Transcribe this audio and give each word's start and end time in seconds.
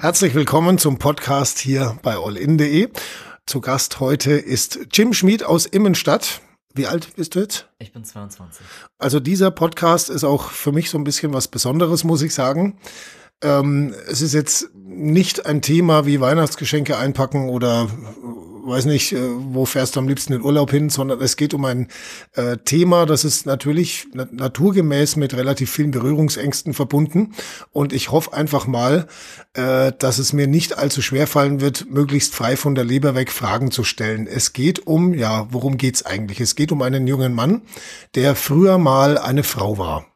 Herzlich 0.00 0.34
willkommen 0.34 0.78
zum 0.78 0.98
Podcast 0.98 1.58
hier 1.58 1.98
bei 2.02 2.16
allin.de. 2.16 2.88
Zu 3.44 3.60
Gast 3.60 4.00
heute 4.00 4.32
ist 4.32 4.78
Jim 4.94 5.12
Schmid 5.12 5.44
aus 5.44 5.66
Immenstadt. 5.66 6.40
Wie 6.72 6.86
alt 6.86 7.14
bist 7.16 7.34
du 7.34 7.40
jetzt? 7.40 7.68
Ich 7.78 7.92
bin 7.92 8.02
22. 8.02 8.64
Also 8.98 9.20
dieser 9.20 9.50
Podcast 9.50 10.08
ist 10.08 10.24
auch 10.24 10.52
für 10.52 10.72
mich 10.72 10.88
so 10.88 10.96
ein 10.96 11.04
bisschen 11.04 11.34
was 11.34 11.48
Besonderes, 11.48 12.02
muss 12.04 12.22
ich 12.22 12.32
sagen. 12.32 12.78
Ähm, 13.42 13.94
es 14.06 14.20
ist 14.22 14.34
jetzt 14.34 14.70
nicht 14.74 15.46
ein 15.46 15.62
Thema 15.62 16.06
wie 16.06 16.20
Weihnachtsgeschenke 16.20 16.98
einpacken 16.98 17.48
oder 17.48 17.88
weiß 18.66 18.84
nicht, 18.86 19.12
äh, 19.12 19.18
wo 19.20 19.64
fährst 19.64 19.96
du 19.96 20.00
am 20.00 20.08
liebsten 20.08 20.32
in 20.32 20.42
Urlaub 20.42 20.70
hin, 20.70 20.90
sondern 20.90 21.20
es 21.20 21.36
geht 21.36 21.54
um 21.54 21.64
ein 21.64 21.88
äh, 22.34 22.56
Thema, 22.58 23.06
das 23.06 23.24
ist 23.24 23.46
natürlich 23.46 24.06
naturgemäß 24.12 25.16
mit 25.16 25.34
relativ 25.34 25.70
vielen 25.70 25.90
Berührungsängsten 25.90 26.74
verbunden. 26.74 27.34
Und 27.72 27.92
ich 27.92 28.10
hoffe 28.10 28.32
einfach 28.32 28.66
mal, 28.66 29.06
äh, 29.54 29.92
dass 29.98 30.18
es 30.18 30.32
mir 30.32 30.46
nicht 30.46 30.78
allzu 30.78 31.02
schwer 31.02 31.26
fallen 31.26 31.60
wird, 31.60 31.90
möglichst 31.90 32.34
frei 32.34 32.56
von 32.56 32.74
der 32.74 32.84
Leber 32.84 33.14
weg 33.14 33.30
Fragen 33.30 33.70
zu 33.70 33.84
stellen. 33.84 34.26
Es 34.26 34.52
geht 34.52 34.86
um, 34.86 35.14
ja, 35.14 35.46
worum 35.50 35.76
geht's 35.76 36.04
eigentlich? 36.04 36.40
Es 36.40 36.54
geht 36.54 36.72
um 36.72 36.82
einen 36.82 37.06
jungen 37.06 37.34
Mann, 37.34 37.62
der 38.14 38.34
früher 38.34 38.78
mal 38.78 39.18
eine 39.18 39.42
Frau 39.42 39.78
war. 39.78 40.06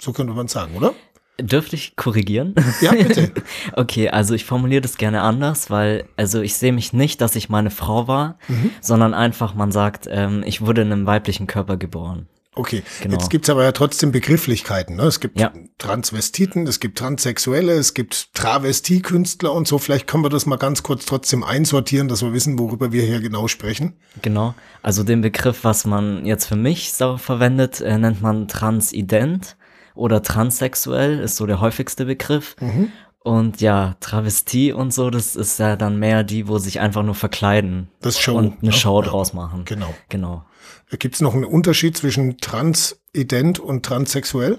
So 0.00 0.12
könnte 0.12 0.32
man 0.32 0.48
sagen, 0.48 0.76
oder? 0.76 0.94
Dürfte 1.40 1.76
ich 1.76 1.96
korrigieren? 1.96 2.54
Ja, 2.80 2.92
bitte. 2.92 3.32
okay, 3.72 4.10
also 4.10 4.34
ich 4.34 4.44
formuliere 4.44 4.82
das 4.82 4.96
gerne 4.96 5.22
anders, 5.22 5.70
weil, 5.70 6.04
also 6.16 6.40
ich 6.40 6.54
sehe 6.54 6.72
mich 6.72 6.92
nicht, 6.92 7.20
dass 7.20 7.36
ich 7.36 7.48
meine 7.48 7.70
Frau 7.70 8.06
war, 8.06 8.38
mhm. 8.48 8.70
sondern 8.80 9.14
einfach, 9.14 9.54
man 9.54 9.72
sagt, 9.72 10.06
ähm, 10.10 10.42
ich 10.46 10.60
wurde 10.60 10.82
in 10.82 10.92
einem 10.92 11.06
weiblichen 11.06 11.46
Körper 11.46 11.76
geboren. 11.76 12.28
Okay, 12.54 12.82
genau. 13.00 13.14
jetzt 13.14 13.30
gibt's 13.30 13.48
aber 13.48 13.64
ja 13.64 13.72
trotzdem 13.72 14.12
Begrifflichkeiten. 14.12 14.96
Ne? 14.96 15.04
Es 15.04 15.20
gibt 15.20 15.40
ja. 15.40 15.52
Transvestiten, 15.78 16.66
es 16.66 16.80
gibt 16.80 16.98
Transsexuelle, 16.98 17.72
es 17.72 17.94
gibt 17.94 18.34
Travestiekünstler 18.34 19.50
und 19.54 19.66
so. 19.66 19.78
Vielleicht 19.78 20.06
können 20.06 20.22
wir 20.22 20.28
das 20.28 20.44
mal 20.44 20.56
ganz 20.56 20.82
kurz 20.82 21.06
trotzdem 21.06 21.44
einsortieren, 21.44 22.08
dass 22.08 22.22
wir 22.22 22.34
wissen, 22.34 22.58
worüber 22.58 22.92
wir 22.92 23.04
hier 23.04 23.20
genau 23.20 23.48
sprechen. 23.48 23.94
Genau, 24.20 24.54
also 24.82 25.02
den 25.02 25.22
Begriff, 25.22 25.64
was 25.64 25.86
man 25.86 26.26
jetzt 26.26 26.44
für 26.44 26.56
mich 26.56 26.92
so 26.92 27.16
verwendet, 27.16 27.80
äh, 27.80 27.96
nennt 27.96 28.20
man 28.20 28.48
Transident 28.48 29.56
oder 29.94 30.22
transsexuell 30.22 31.18
ist 31.20 31.36
so 31.36 31.46
der 31.46 31.60
häufigste 31.60 32.04
Begriff. 32.04 32.56
Mhm. 32.60 32.92
Und 33.24 33.60
ja, 33.60 33.94
Travestie 34.00 34.72
und 34.72 34.92
so, 34.92 35.08
das 35.08 35.36
ist 35.36 35.58
ja 35.58 35.76
dann 35.76 35.98
mehr 35.98 36.24
die, 36.24 36.48
wo 36.48 36.58
sich 36.58 36.80
einfach 36.80 37.04
nur 37.04 37.14
verkleiden 37.14 37.88
das 38.00 38.18
Show, 38.18 38.36
und 38.36 38.62
eine 38.62 38.72
ja, 38.72 38.76
Show 38.76 39.00
draus 39.00 39.32
machen. 39.32 39.64
Genau. 39.64 39.94
Genau. 40.08 40.44
Gibt 40.90 41.14
es 41.14 41.20
noch 41.20 41.34
einen 41.34 41.44
Unterschied 41.44 41.96
zwischen 41.96 42.38
transident 42.38 43.60
und 43.60 43.84
transsexuell? 43.86 44.58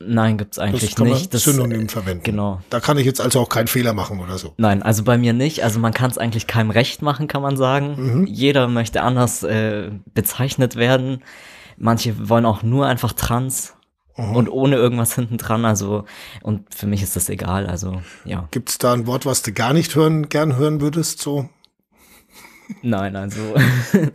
Nein, 0.00 0.38
gibt's 0.38 0.58
eigentlich 0.58 0.90
das 0.90 0.94
kann 0.94 1.08
nicht. 1.08 1.34
das 1.34 1.42
Synonym 1.42 1.88
verwenden. 1.88 2.22
Genau. 2.22 2.60
Da 2.70 2.78
kann 2.78 2.98
ich 2.98 3.04
jetzt 3.04 3.20
also 3.20 3.40
auch 3.40 3.48
keinen 3.48 3.66
Fehler 3.66 3.92
machen 3.92 4.20
oder 4.20 4.38
so. 4.38 4.54
Nein, 4.56 4.82
also 4.82 5.02
bei 5.02 5.18
mir 5.18 5.32
nicht. 5.32 5.64
Also 5.64 5.80
man 5.80 5.92
kann 5.92 6.10
es 6.10 6.18
eigentlich 6.18 6.46
keinem 6.46 6.70
recht 6.70 7.02
machen, 7.02 7.26
kann 7.26 7.42
man 7.42 7.56
sagen. 7.56 7.96
Mhm. 8.20 8.26
Jeder 8.26 8.68
möchte 8.68 9.02
anders 9.02 9.42
äh, 9.42 9.90
bezeichnet 10.14 10.76
werden. 10.76 11.24
Manche 11.76 12.28
wollen 12.28 12.46
auch 12.46 12.62
nur 12.62 12.86
einfach 12.86 13.12
trans 13.12 13.74
Mhm. 14.18 14.36
Und 14.36 14.50
ohne 14.50 14.76
irgendwas 14.76 15.14
hinten 15.14 15.38
dran, 15.38 15.64
also, 15.64 16.04
und 16.42 16.74
für 16.74 16.88
mich 16.88 17.02
ist 17.02 17.14
das 17.14 17.28
egal, 17.28 17.68
also, 17.68 18.02
ja. 18.24 18.48
Gibt 18.50 18.70
es 18.70 18.78
da 18.78 18.92
ein 18.92 19.06
Wort, 19.06 19.26
was 19.26 19.42
du 19.42 19.52
gar 19.52 19.72
nicht 19.72 19.94
hören, 19.94 20.28
gern 20.28 20.56
hören 20.56 20.80
würdest, 20.80 21.20
so? 21.20 21.48
Nein, 22.82 23.14
also, 23.14 23.40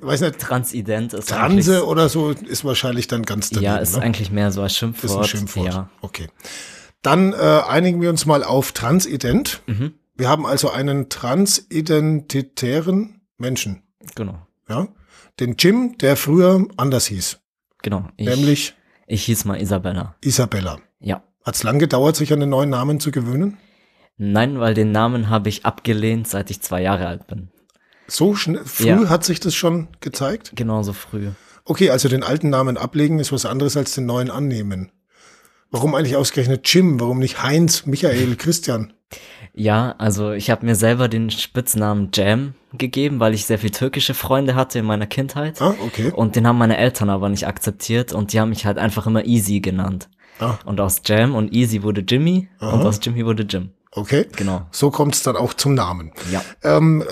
weiß 0.01 0.19
nicht, 0.21 0.39
Transident 0.39 1.13
ist 1.13 1.29
Transe 1.29 1.85
oder 1.87 2.09
so 2.09 2.31
ist 2.31 2.65
wahrscheinlich 2.65 3.07
dann 3.07 3.23
ganz 3.23 3.49
daneben, 3.49 3.65
Ja, 3.65 3.77
ist 3.77 3.95
ne? 3.95 4.01
eigentlich 4.03 4.29
mehr 4.29 4.51
so 4.51 4.61
als 4.61 4.77
Schimpfwort. 4.77 5.11
Ist 5.11 5.17
ein 5.17 5.23
Schimpfwort, 5.23 5.73
ja. 5.73 5.89
okay. 6.01 6.27
Dann 7.01 7.31
äh, 7.33 7.61
einigen 7.67 8.01
wir 8.01 8.09
uns 8.09 8.25
mal 8.25 8.43
auf 8.43 8.73
Transident. 8.73 9.61
Mhm. 9.67 9.93
Wir 10.15 10.27
haben 10.29 10.45
also 10.45 10.69
einen 10.69 11.09
transidentitären 11.09 13.21
Menschen. 13.37 13.83
Genau. 14.15 14.45
Ja, 14.69 14.87
den 15.39 15.55
Jim, 15.57 15.97
der 15.97 16.17
früher 16.17 16.67
anders 16.77 17.07
hieß. 17.07 17.39
Genau. 17.81 18.07
Ich, 18.17 18.27
nämlich 18.27 18.75
ich 19.07 19.25
hieß 19.25 19.45
mal 19.45 19.61
Isabella. 19.61 20.15
Isabella. 20.21 20.79
Ja. 20.99 21.23
Hat 21.43 21.55
es 21.55 21.63
lang 21.63 21.79
gedauert, 21.79 22.15
sich 22.15 22.31
an 22.31 22.39
den 22.39 22.49
neuen 22.49 22.69
Namen 22.69 22.99
zu 22.99 23.11
gewöhnen? 23.11 23.57
Nein, 24.17 24.59
weil 24.59 24.73
den 24.73 24.91
Namen 24.91 25.29
habe 25.29 25.49
ich 25.49 25.65
abgelehnt, 25.65 26.27
seit 26.27 26.49
ich 26.49 26.61
zwei 26.61 26.81
Jahre 26.81 27.07
alt 27.07 27.27
bin. 27.27 27.49
So 28.07 28.35
schnell, 28.35 28.63
früh 28.65 28.87
ja. 28.87 29.09
hat 29.09 29.23
sich 29.23 29.39
das 29.39 29.55
schon 29.55 29.87
gezeigt? 29.99 30.51
Genauso 30.55 30.93
früh. 30.93 31.29
Okay, 31.65 31.89
also 31.89 32.09
den 32.09 32.23
alten 32.23 32.49
Namen 32.49 32.77
ablegen 32.77 33.19
ist 33.19 33.31
was 33.31 33.45
anderes 33.45 33.77
als 33.77 33.93
den 33.95 34.05
neuen 34.05 34.29
annehmen. 34.29 34.91
Warum 35.71 35.95
eigentlich 35.95 36.15
ausgerechnet 36.15 36.71
Jim? 36.71 36.99
Warum 36.99 37.19
nicht 37.19 37.41
Heinz, 37.41 37.85
Michael, 37.85 38.35
Christian? 38.35 38.93
Ja, 39.53 39.95
also 39.97 40.31
ich 40.31 40.49
habe 40.49 40.65
mir 40.65 40.75
selber 40.75 41.07
den 41.07 41.29
Spitznamen 41.29 42.09
Jam 42.13 42.55
gegeben, 42.73 43.19
weil 43.19 43.33
ich 43.33 43.45
sehr 43.45 43.59
viel 43.59 43.69
türkische 43.69 44.13
Freunde 44.13 44.55
hatte 44.55 44.79
in 44.79 44.85
meiner 44.85 45.05
Kindheit. 45.05 45.61
Ah, 45.61 45.75
okay. 45.85 46.11
Und 46.11 46.35
den 46.35 46.47
haben 46.47 46.57
meine 46.57 46.77
Eltern 46.77 47.09
aber 47.09 47.29
nicht 47.29 47.47
akzeptiert 47.47 48.13
und 48.13 48.33
die 48.33 48.39
haben 48.39 48.49
mich 48.49 48.65
halt 48.65 48.77
einfach 48.77 49.05
immer 49.05 49.25
Easy 49.25 49.59
genannt. 49.59 50.09
Ah. 50.39 50.57
Und 50.65 50.79
aus 50.79 51.01
Jam 51.05 51.35
und 51.35 51.53
Easy 51.53 51.83
wurde 51.83 52.01
Jimmy 52.01 52.49
Aha. 52.59 52.71
und 52.71 52.81
aus 52.81 52.99
Jimmy 53.01 53.25
wurde 53.25 53.43
Jim. 53.43 53.69
Okay. 53.95 54.25
Genau. 54.35 54.65
So 54.71 54.89
kommt 54.89 55.13
es 55.13 55.21
dann 55.21 55.35
auch 55.35 55.53
zum 55.53 55.75
Namen. 55.75 56.11
Ja. 56.31 56.43
Ähm, 56.63 57.03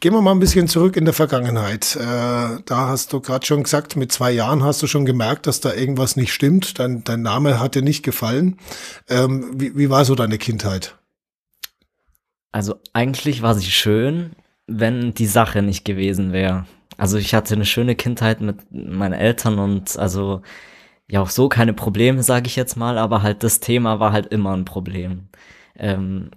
gehen 0.00 0.12
wir 0.12 0.20
mal 0.20 0.32
ein 0.32 0.38
bisschen 0.38 0.68
zurück 0.68 0.96
in 0.96 1.06
der 1.06 1.14
Vergangenheit. 1.14 1.96
Äh, 1.96 2.00
da 2.02 2.88
hast 2.88 3.12
du 3.14 3.20
gerade 3.20 3.46
schon 3.46 3.62
gesagt, 3.62 3.96
mit 3.96 4.12
zwei 4.12 4.32
Jahren 4.32 4.62
hast 4.62 4.82
du 4.82 4.86
schon 4.86 5.06
gemerkt, 5.06 5.46
dass 5.46 5.60
da 5.60 5.72
irgendwas 5.72 6.16
nicht 6.16 6.34
stimmt. 6.34 6.78
Dein, 6.78 7.04
dein 7.04 7.22
Name 7.22 7.58
hat 7.58 7.74
dir 7.74 7.82
nicht 7.82 8.02
gefallen. 8.02 8.58
Ähm, 9.08 9.50
wie, 9.54 9.76
wie 9.76 9.88
war 9.88 10.04
so 10.04 10.14
deine 10.14 10.36
Kindheit? 10.36 10.96
Also 12.52 12.76
eigentlich 12.92 13.42
war 13.42 13.54
sie 13.54 13.70
schön, 13.70 14.32
wenn 14.66 15.14
die 15.14 15.26
Sache 15.26 15.62
nicht 15.62 15.84
gewesen 15.84 16.32
wäre. 16.32 16.66
Also 16.98 17.18
ich 17.18 17.34
hatte 17.34 17.54
eine 17.54 17.66
schöne 17.66 17.94
Kindheit 17.94 18.40
mit 18.40 18.58
meinen 18.70 19.12
Eltern 19.12 19.58
und 19.58 19.98
also 19.98 20.42
ja 21.08 21.20
auch 21.20 21.30
so 21.30 21.48
keine 21.48 21.72
Probleme, 21.72 22.22
sage 22.22 22.46
ich 22.46 22.56
jetzt 22.56 22.76
mal, 22.76 22.98
aber 22.98 23.22
halt 23.22 23.42
das 23.42 23.60
Thema 23.60 24.00
war 24.00 24.12
halt 24.12 24.26
immer 24.26 24.56
ein 24.56 24.64
Problem. 24.64 25.28
Ähm, 25.76 26.30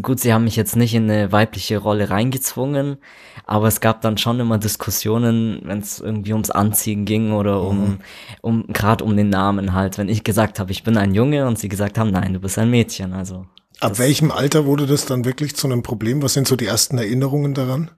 gut, 0.00 0.20
sie 0.20 0.32
haben 0.32 0.44
mich 0.44 0.56
jetzt 0.56 0.76
nicht 0.76 0.94
in 0.94 1.10
eine 1.10 1.32
weibliche 1.32 1.78
Rolle 1.78 2.10
reingezwungen, 2.10 2.98
aber 3.44 3.68
es 3.68 3.80
gab 3.80 4.00
dann 4.00 4.18
schon 4.18 4.40
immer 4.40 4.58
Diskussionen, 4.58 5.60
wenn 5.64 5.78
es 5.78 6.00
irgendwie 6.00 6.32
ums 6.32 6.50
Anziehen 6.50 7.04
ging 7.04 7.32
oder 7.32 7.62
um, 7.62 7.78
mhm. 7.78 7.98
um 8.40 8.66
gerade 8.68 9.04
um 9.04 9.16
den 9.16 9.28
Namen 9.30 9.72
halt. 9.72 9.98
Wenn 9.98 10.08
ich 10.08 10.24
gesagt 10.24 10.60
habe, 10.60 10.70
ich 10.72 10.84
bin 10.84 10.96
ein 10.96 11.14
Junge 11.14 11.46
und 11.46 11.58
sie 11.58 11.68
gesagt 11.68 11.98
haben, 11.98 12.10
nein, 12.10 12.34
du 12.34 12.40
bist 12.40 12.58
ein 12.58 12.70
Mädchen. 12.70 13.12
Also 13.12 13.46
ab 13.82 13.98
welchem 13.98 14.30
Alter 14.30 14.64
wurde 14.64 14.86
das 14.86 15.06
dann 15.06 15.24
wirklich 15.24 15.56
zu 15.56 15.66
einem 15.66 15.82
Problem? 15.82 16.22
Was 16.22 16.34
sind 16.34 16.46
so 16.46 16.56
die 16.56 16.66
ersten 16.66 16.98
Erinnerungen 16.98 17.54
daran? 17.54 17.90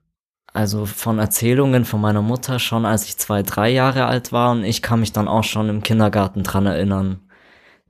Also 0.52 0.86
von 0.86 1.18
Erzählungen 1.18 1.84
von 1.84 2.00
meiner 2.00 2.22
Mutter 2.22 2.58
schon, 2.58 2.86
als 2.86 3.04
ich 3.04 3.16
zwei, 3.16 3.42
drei 3.42 3.70
Jahre 3.70 4.06
alt 4.06 4.32
war 4.32 4.52
und 4.52 4.64
ich 4.64 4.82
kann 4.82 5.00
mich 5.00 5.12
dann 5.12 5.28
auch 5.28 5.44
schon 5.44 5.68
im 5.68 5.82
Kindergarten 5.82 6.44
dran 6.44 6.66
erinnern, 6.66 7.20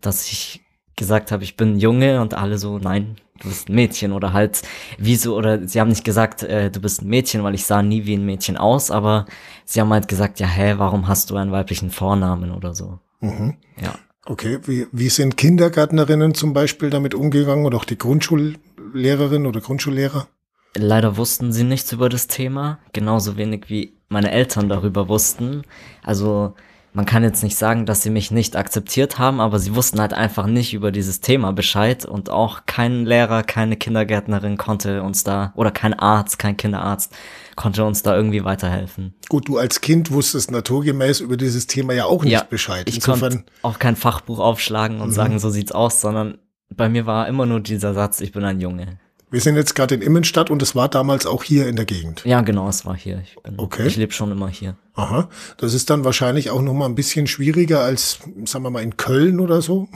dass 0.01 0.29
ich 0.29 0.63
gesagt 0.97 1.31
habe, 1.31 1.45
ich 1.45 1.57
bin 1.57 1.79
Junge 1.79 2.21
und 2.21 2.35
alle 2.35 2.57
so, 2.57 2.79
nein, 2.79 3.17
du 3.41 3.49
bist 3.49 3.69
ein 3.69 3.75
Mädchen 3.75 4.13
oder 4.13 4.33
halt, 4.33 4.63
wieso, 4.97 5.37
oder 5.37 5.67
sie 5.69 5.81
haben 5.81 5.89
nicht 5.89 6.05
gesagt, 6.05 6.43
äh, 6.43 6.71
du 6.71 6.81
bist 6.81 7.03
ein 7.03 7.09
Mädchen, 7.09 7.43
weil 7.43 7.55
ich 7.55 7.67
sah 7.67 7.83
nie 7.83 8.07
wie 8.07 8.17
ein 8.17 8.25
Mädchen 8.25 8.57
aus, 8.57 8.91
aber 8.91 9.27
sie 9.65 9.81
haben 9.81 9.93
halt 9.93 10.09
gesagt, 10.09 10.41
ja, 10.41 10.47
hä, 10.47 10.75
warum 10.79 11.07
hast 11.09 11.31
du 11.31 11.37
einen 11.37 11.53
weiblichen 11.53 11.91
Vornamen 11.91 12.51
oder 12.51 12.75
so. 12.75 12.99
Mhm. 13.21 13.57
Ja. 13.77 13.95
Okay, 14.27 14.59
wie, 14.65 14.87
wie 14.91 15.11
sind 15.11 15.37
Kindergärtnerinnen 15.37 16.35
zum 16.35 16.55
Beispiel 16.55 16.91
damit 16.91 17.15
umgegangen 17.15 17.67
oder 17.67 17.77
auch 17.77 17.85
die 17.85 17.99
Grundschullehrerin 17.99 19.47
oder 19.47 19.61
Grundschullehrer? 19.61 20.29
Leider 20.77 21.17
wussten 21.17 21.53
sie 21.53 21.65
nichts 21.65 21.93
über 21.93 22.09
das 22.09 22.27
Thema, 22.27 22.79
genauso 22.93 23.37
wenig 23.37 23.69
wie 23.69 23.93
meine 24.09 24.31
Eltern 24.33 24.69
darüber 24.69 25.09
wussten. 25.09 25.63
Also 26.03 26.55
man 26.95 27.07
kann 27.07 27.25
jetzt 27.25 27.43
nicht 27.43 27.57
sagen, 27.57 27.87
dass 27.87 28.03
sie 28.03 28.11
mich 28.11 28.31
nicht 28.31 28.55
akzeptiert 28.55 29.19
haben, 29.19 29.41
aber 29.41 29.59
sie 29.59 29.75
wussten 29.75 30.01
halt 30.01 30.15
einfach 30.15 30.47
nicht 30.47 30.73
über 30.75 30.93
dieses 30.93 31.21
Thema 31.21 31.53
Bescheid 31.53 32.07
und 32.07 32.31
auch 32.31 32.67
kein 32.67 33.05
Lehrer, 33.05 33.43
keine 33.43 33.77
Kindergärtnerin 33.77 34.57
konnte 34.57 35.03
uns 35.03 35.25
da, 35.25 35.53
oder 35.57 35.73
kein 35.73 35.93
Arzt, 35.93 36.39
kein 36.39 36.57
Kinderarzt 36.57 37.13
konnte 37.57 37.85
uns 37.85 38.05
da 38.05 38.15
irgendwie 38.15 38.45
weiterhelfen. 38.45 39.15
Gut, 39.29 39.49
du 39.49 39.59
als 39.59 39.81
Kind 39.81 40.13
wusstest 40.13 40.53
naturgemäß 40.53 41.19
über 41.19 41.37
dieses 41.37 41.67
Thema 41.67 41.95
ja 41.95 42.05
auch 42.05 42.23
nicht 42.23 42.33
ja, 42.33 42.45
Bescheid. 42.49 42.89
Ich 42.89 43.01
konnte 43.01 43.45
auch 43.63 43.81
kein 43.81 43.97
Fachbuch 43.97 44.39
aufschlagen 44.39 45.01
und 45.01 45.09
mhm. 45.09 45.15
sagen, 45.15 45.39
so 45.41 45.51
sieht's 45.51 45.73
aus, 45.73 46.01
sondern 46.01 46.39
bei 46.73 46.89
mir 46.89 47.07
war 47.07 47.27
immer 47.27 47.45
nur 47.45 47.59
dieser 47.59 47.93
Satz, 47.93 48.21
ich 48.21 48.31
bin 48.31 48.45
ein 48.45 48.61
Junge. 48.61 49.01
Wir 49.35 49.41
sind 49.41 49.57
jetzt 49.57 49.75
gerade 49.75 49.97
in 49.97 50.01
Immenstadt 50.01 50.49
und 50.49 50.63
es 50.63 50.77
war 50.77 50.89
damals 50.89 51.27
auch 51.27 51.43
hier 51.43 51.67
in 51.67 51.75
der 51.75 51.87
Gegend. 51.87 52.25
Ja, 52.25 52.43
genau, 52.43 52.69
es 52.69 52.87
war 52.87 52.95
hier. 52.95 53.21
Ich, 53.25 53.35
bin, 53.43 53.59
okay. 53.59 53.85
ich 53.85 53.97
lebe 53.97 54.13
schon 54.13 54.31
immer 54.31 54.49
hier. 54.49 54.77
Aha. 54.95 55.29
Das 55.57 55.75
ist 55.75 55.91
dann 55.91 56.05
wahrscheinlich 56.05 56.51
auch 56.51 56.63
noch 56.63 56.73
mal 56.73 56.87
ein 56.87 56.95
bisschen 56.95 57.27
schwieriger 57.27 57.81
als, 57.81 58.21
sagen 58.45 58.65
wir 58.65 58.71
mal, 58.71 58.85
in 58.85 58.97
Köln 58.97 59.41
oder 59.41 59.61
so. 59.61 59.89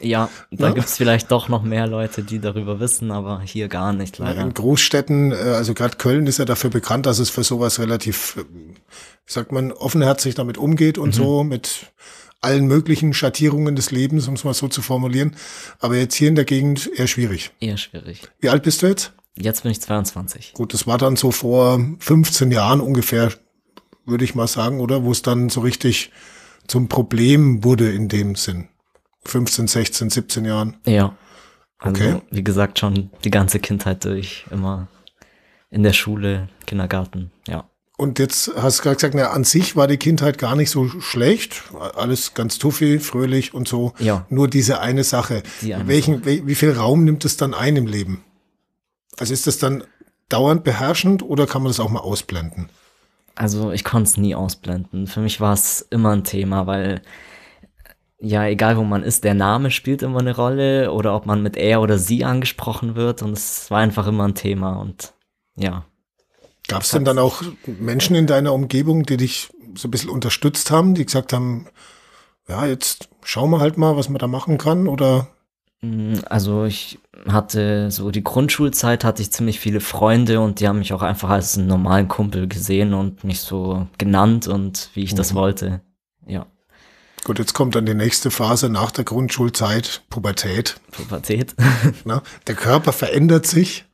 Ja, 0.00 0.30
da 0.50 0.68
ja? 0.68 0.72
gibt's 0.72 0.96
vielleicht 0.96 1.30
doch 1.30 1.50
noch 1.50 1.62
mehr 1.62 1.86
Leute, 1.86 2.22
die 2.22 2.38
darüber 2.38 2.80
wissen, 2.80 3.10
aber 3.10 3.42
hier 3.42 3.68
gar 3.68 3.92
nicht 3.92 4.16
leider. 4.16 4.40
in 4.40 4.54
Großstädten, 4.54 5.32
äh, 5.32 5.34
also 5.34 5.74
gerade 5.74 5.98
Köln 5.98 6.26
ist 6.26 6.38
ja 6.38 6.46
dafür 6.46 6.70
bekannt, 6.70 7.04
dass 7.04 7.18
es 7.18 7.28
für 7.28 7.44
sowas 7.44 7.78
relativ, 7.78 8.36
wie 8.36 8.74
sagt 9.26 9.52
man, 9.52 9.72
offenherzig 9.72 10.36
damit 10.36 10.56
umgeht 10.56 10.96
und 10.96 11.08
mhm. 11.08 11.12
so, 11.12 11.44
mit 11.44 11.92
allen 12.46 12.66
möglichen 12.66 13.12
Schattierungen 13.12 13.76
des 13.76 13.90
Lebens, 13.90 14.28
um 14.28 14.34
es 14.34 14.44
mal 14.44 14.54
so 14.54 14.68
zu 14.68 14.80
formulieren. 14.82 15.36
Aber 15.80 15.96
jetzt 15.96 16.14
hier 16.14 16.28
in 16.28 16.34
der 16.36 16.44
Gegend 16.44 16.88
eher 16.96 17.06
schwierig. 17.06 17.50
Eher 17.60 17.76
schwierig. 17.76 18.22
Wie 18.40 18.48
alt 18.48 18.62
bist 18.62 18.82
du 18.82 18.86
jetzt? 18.86 19.12
Jetzt 19.36 19.62
bin 19.64 19.72
ich 19.72 19.80
22. 19.80 20.54
Gut, 20.54 20.72
das 20.72 20.86
war 20.86 20.96
dann 20.96 21.16
so 21.16 21.30
vor 21.30 21.78
15 21.98 22.50
Jahren 22.50 22.80
ungefähr, 22.80 23.32
würde 24.06 24.24
ich 24.24 24.34
mal 24.34 24.46
sagen, 24.46 24.80
oder? 24.80 25.04
Wo 25.04 25.12
es 25.12 25.22
dann 25.22 25.50
so 25.50 25.60
richtig 25.60 26.10
zum 26.66 26.88
Problem 26.88 27.62
wurde 27.64 27.90
in 27.92 28.08
dem 28.08 28.34
Sinn. 28.36 28.68
15, 29.26 29.66
16, 29.66 30.10
17 30.10 30.44
Jahren. 30.44 30.76
Ja. 30.86 31.16
Also, 31.78 32.02
Okay. 32.02 32.22
wie 32.30 32.44
gesagt, 32.44 32.78
schon 32.78 33.10
die 33.24 33.30
ganze 33.30 33.58
Kindheit 33.58 34.04
durch, 34.04 34.46
immer 34.50 34.88
in 35.70 35.82
der 35.82 35.92
Schule, 35.92 36.48
Kindergarten, 36.64 37.30
ja. 37.46 37.68
Und 37.98 38.18
jetzt 38.18 38.52
hast 38.56 38.78
du 38.78 38.82
gerade 38.82 38.96
gesagt, 38.96 39.14
na, 39.14 39.30
an 39.30 39.44
sich 39.44 39.74
war 39.74 39.86
die 39.86 39.96
Kindheit 39.96 40.36
gar 40.36 40.54
nicht 40.54 40.68
so 40.70 40.86
schlecht. 41.00 41.62
Alles 41.94 42.34
ganz 42.34 42.58
tuffi, 42.58 42.98
fröhlich 42.98 43.54
und 43.54 43.66
so. 43.66 43.94
Ja. 43.98 44.26
Nur 44.28 44.48
diese 44.48 44.80
eine 44.80 45.02
Sache. 45.02 45.42
Die 45.62 45.74
eine 45.74 45.88
Welchen, 45.88 46.22
wel- 46.24 46.46
wie 46.46 46.54
viel 46.54 46.72
Raum 46.72 47.04
nimmt 47.04 47.24
es 47.24 47.38
dann 47.38 47.54
ein 47.54 47.74
im 47.76 47.86
Leben? 47.86 48.22
Also 49.18 49.32
ist 49.32 49.46
das 49.46 49.56
dann 49.58 49.82
dauernd 50.28 50.62
beherrschend 50.62 51.22
oder 51.22 51.46
kann 51.46 51.62
man 51.62 51.70
das 51.70 51.80
auch 51.80 51.88
mal 51.88 52.00
ausblenden? 52.00 52.68
Also 53.34 53.72
ich 53.72 53.82
konnte 53.84 54.08
es 54.10 54.16
nie 54.18 54.34
ausblenden. 54.34 55.06
Für 55.06 55.20
mich 55.20 55.40
war 55.40 55.54
es 55.54 55.80
immer 55.90 56.10
ein 56.10 56.24
Thema, 56.24 56.66
weil 56.66 57.00
ja, 58.18 58.46
egal 58.46 58.76
wo 58.76 58.82
man 58.82 59.02
ist, 59.02 59.24
der 59.24 59.34
Name 59.34 59.70
spielt 59.70 60.02
immer 60.02 60.20
eine 60.20 60.34
Rolle 60.36 60.92
oder 60.92 61.14
ob 61.14 61.24
man 61.26 61.42
mit 61.42 61.56
er 61.56 61.80
oder 61.80 61.98
sie 61.98 62.24
angesprochen 62.24 62.94
wird 62.94 63.22
und 63.22 63.32
es 63.32 63.70
war 63.70 63.80
einfach 63.80 64.06
immer 64.06 64.26
ein 64.26 64.34
Thema 64.34 64.76
und 64.80 65.14
ja. 65.56 65.84
Gab 66.68 66.82
es 66.82 66.90
denn 66.90 67.04
dann 67.04 67.18
auch 67.18 67.42
Menschen 67.66 68.16
in 68.16 68.26
deiner 68.26 68.52
Umgebung, 68.52 69.04
die 69.04 69.16
dich 69.16 69.48
so 69.76 69.88
ein 69.88 69.90
bisschen 69.90 70.10
unterstützt 70.10 70.70
haben, 70.70 70.94
die 70.94 71.04
gesagt 71.04 71.32
haben, 71.32 71.66
ja, 72.48 72.66
jetzt 72.66 73.08
schauen 73.22 73.50
wir 73.50 73.60
halt 73.60 73.76
mal, 73.76 73.96
was 73.96 74.08
man 74.08 74.18
da 74.18 74.26
machen 74.26 74.58
kann 74.58 74.88
oder 74.88 75.28
Mm, 75.82 76.14
Also 76.28 76.64
ich 76.64 76.98
hatte 77.26 77.90
so 77.90 78.10
die 78.10 78.24
Grundschulzeit 78.24 79.04
hatte 79.04 79.22
ich 79.22 79.32
ziemlich 79.32 79.58
viele 79.60 79.80
Freunde 79.80 80.40
und 80.40 80.60
die 80.60 80.68
haben 80.68 80.78
mich 80.78 80.92
auch 80.92 81.02
einfach 81.02 81.30
als 81.30 81.56
einen 81.56 81.66
normalen 81.66 82.08
Kumpel 82.08 82.46
gesehen 82.46 82.94
und 82.94 83.24
mich 83.24 83.40
so 83.40 83.86
genannt 83.98 84.46
und 84.46 84.90
wie 84.94 85.02
ich 85.02 85.14
das 85.14 85.34
wollte. 85.34 85.80
Ja, 86.26 86.46
gut, 87.24 87.38
jetzt 87.38 87.54
kommt 87.54 87.74
dann 87.74 87.86
die 87.86 87.94
nächste 87.94 88.30
Phase 88.30 88.68
nach 88.68 88.90
der 88.90 89.04
Grundschulzeit, 89.04 90.02
Pubertät. 90.10 90.80
Pubertät. 90.92 91.54
Ne? 92.04 92.22
Der 92.46 92.54
Körper 92.54 92.92
verändert 92.92 93.46
sich. 93.46 93.84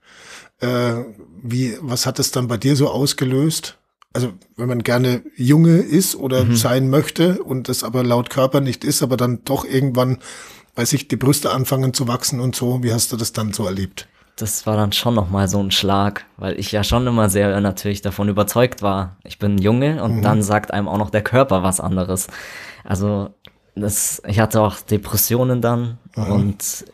Äh, 0.62 1.04
wie, 1.42 1.76
was 1.80 2.06
hat 2.06 2.18
es 2.18 2.30
dann 2.30 2.48
bei 2.48 2.56
dir 2.56 2.76
so 2.76 2.88
ausgelöst? 2.88 3.78
Also, 4.14 4.32
wenn 4.56 4.68
man 4.68 4.82
gerne 4.82 5.22
Junge 5.36 5.78
ist 5.78 6.14
oder 6.16 6.44
sein 6.54 6.90
möchte 6.90 7.42
und 7.42 7.68
das 7.68 7.82
aber 7.82 8.04
laut 8.04 8.30
Körper 8.30 8.60
nicht 8.60 8.84
ist, 8.84 9.02
aber 9.02 9.16
dann 9.16 9.42
doch 9.44 9.64
irgendwann, 9.64 10.18
weiß 10.76 10.92
ich, 10.92 11.08
die 11.08 11.16
Brüste 11.16 11.50
anfangen 11.50 11.94
zu 11.94 12.08
wachsen 12.08 12.40
und 12.40 12.54
so, 12.54 12.82
wie 12.82 12.92
hast 12.92 13.12
du 13.12 13.16
das 13.16 13.32
dann 13.32 13.52
so 13.52 13.66
erlebt? 13.66 14.08
Das 14.36 14.66
war 14.66 14.76
dann 14.76 14.92
schon 14.92 15.14
nochmal 15.14 15.48
so 15.48 15.62
ein 15.62 15.70
Schlag, 15.70 16.24
weil 16.36 16.58
ich 16.58 16.72
ja 16.72 16.84
schon 16.84 17.06
immer 17.06 17.28
sehr 17.28 17.60
natürlich 17.60 18.00
davon 18.00 18.28
überzeugt 18.28 18.82
war. 18.82 19.16
Ich 19.24 19.38
bin 19.38 19.56
ein 19.56 19.62
Junge 19.62 20.02
und 20.02 20.22
dann 20.22 20.42
sagt 20.42 20.72
einem 20.72 20.88
auch 20.88 20.98
noch 20.98 21.10
der 21.10 21.22
Körper 21.22 21.62
was 21.62 21.80
anderes. 21.80 22.28
Also 22.84 23.30
das, 23.74 24.22
ich 24.26 24.40
hatte 24.40 24.60
auch 24.60 24.76
Depressionen 24.80 25.60
dann 25.60 25.98
und 26.16 26.84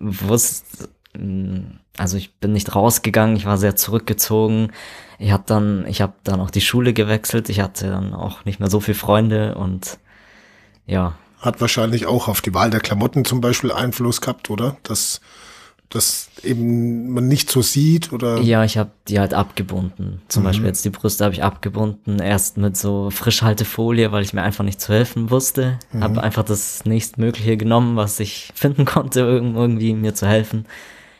wusste, 0.00 0.88
also 1.14 2.16
ich 2.16 2.34
bin 2.36 2.52
nicht 2.52 2.74
rausgegangen, 2.74 3.36
ich 3.36 3.44
war 3.44 3.58
sehr 3.58 3.76
zurückgezogen. 3.76 4.72
Ich 5.18 5.30
habe 5.30 5.44
dann, 5.46 5.86
ich 5.86 6.00
habe 6.00 6.14
dann 6.24 6.40
auch 6.40 6.50
die 6.50 6.60
Schule 6.60 6.92
gewechselt. 6.94 7.48
Ich 7.48 7.60
hatte 7.60 7.90
dann 7.90 8.14
auch 8.14 8.44
nicht 8.44 8.60
mehr 8.60 8.70
so 8.70 8.80
viele 8.80 8.96
Freunde 8.96 9.54
und 9.54 9.98
ja, 10.86 11.14
Hat 11.38 11.60
wahrscheinlich 11.60 12.06
auch 12.06 12.28
auf 12.28 12.40
die 12.40 12.54
Wahl 12.54 12.70
der 12.70 12.80
Klamotten 12.80 13.24
zum 13.24 13.40
Beispiel 13.40 13.72
Einfluss 13.72 14.20
gehabt, 14.20 14.48
oder? 14.48 14.76
Dass, 14.84 15.20
dass 15.90 16.30
eben 16.42 17.10
man 17.12 17.28
nicht 17.28 17.50
so 17.50 17.62
sieht 17.62 18.12
oder 18.12 18.38
Ja, 18.38 18.64
ich 18.64 18.78
habe 18.78 18.90
die 19.08 19.20
halt 19.20 19.34
abgebunden. 19.34 20.22
Zum 20.28 20.44
Beispiel 20.44 20.66
jetzt 20.66 20.84
die 20.84 20.90
Brüste 20.90 21.24
habe 21.24 21.34
ich 21.34 21.42
abgebunden. 21.42 22.20
Erst 22.20 22.56
mit 22.56 22.76
so 22.76 23.10
Frischhaltefolie, 23.10 24.12
weil 24.12 24.22
ich 24.22 24.32
mir 24.32 24.42
einfach 24.42 24.64
nicht 24.64 24.80
zu 24.80 24.92
helfen 24.92 25.30
wusste. 25.30 25.78
Habe 26.00 26.22
einfach 26.22 26.44
das 26.44 26.84
nächstmögliche 26.84 27.56
genommen, 27.56 27.96
was 27.96 28.18
ich 28.18 28.50
finden 28.54 28.84
konnte, 28.86 29.20
irgendwie 29.20 29.94
mir 29.94 30.14
zu 30.14 30.26
helfen. 30.26 30.66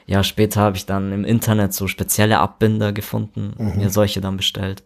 Ja, 0.06 0.24
später 0.24 0.60
habe 0.60 0.76
ich 0.76 0.86
dann 0.86 1.12
im 1.12 1.24
Internet 1.24 1.74
so 1.74 1.86
spezielle 1.86 2.38
Abbinder 2.38 2.92
gefunden 2.92 3.54
und 3.56 3.76
mir 3.76 3.90
solche 3.90 4.20
dann 4.20 4.36
bestellt. 4.36 4.82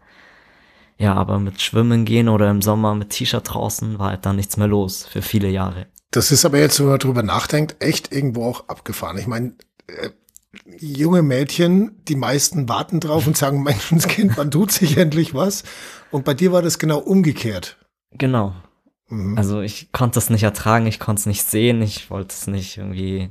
Ja, 0.99 1.15
aber 1.15 1.39
mit 1.39 1.61
Schwimmen 1.61 2.05
gehen 2.05 2.29
oder 2.29 2.51
im 2.51 2.63
Sommer 2.63 2.95
mit 2.95 3.11
T-Shirt 3.11 3.53
draußen 3.53 3.99
war 3.99 4.11
halt 4.11 4.25
dann 4.25 4.37
nichts 4.37 4.57
mehr 4.57 4.67
los 4.67 5.07
für 5.07 5.23
viele 5.23 5.49
Jahre. 5.49 5.87
Das 6.11 6.33
ist 6.33 6.45
aber 6.45 6.59
jetzt, 6.59 6.81
wenn 6.81 6.87
man 6.87 6.99
drüber 6.99 7.23
nachdenkt, 7.23 7.77
echt 7.81 8.13
irgendwo 8.13 8.45
auch 8.45 8.69
abgefahren. 8.69 9.19
Ich 9.19 9.27
meine, 9.27 9.53
äh, 9.89 10.11
junge 10.79 11.23
Mädchen, 11.23 12.03
die 12.09 12.17
meisten 12.17 12.69
warten 12.69 13.01
drauf 13.01 13.27
und 13.27 13.37
sagen, 13.37 13.63
Menschenskind, 13.65 14.37
wann 14.37 14.51
tut 14.51 14.73
sich 14.73 14.97
endlich 14.97 15.35
was? 15.35 15.65
Und 16.11 16.25
bei 16.25 16.33
dir 16.35 16.53
war 16.53 16.63
das 16.63 16.79
genau 16.79 16.99
umgekehrt. 16.99 17.77
Genau. 18.13 18.55
Mhm. 19.09 19.37
Also 19.37 19.61
ich 19.61 19.93
konnte 19.93 20.19
es 20.19 20.31
nicht 20.31 20.43
ertragen, 20.43 20.87
ich 20.87 20.99
konnte 20.99 21.21
es 21.21 21.27
nicht 21.27 21.45
sehen, 21.45 21.83
ich 21.83 22.11
wollte 22.11 22.35
es 22.35 22.47
nicht 22.47 22.79
irgendwie. 22.79 23.31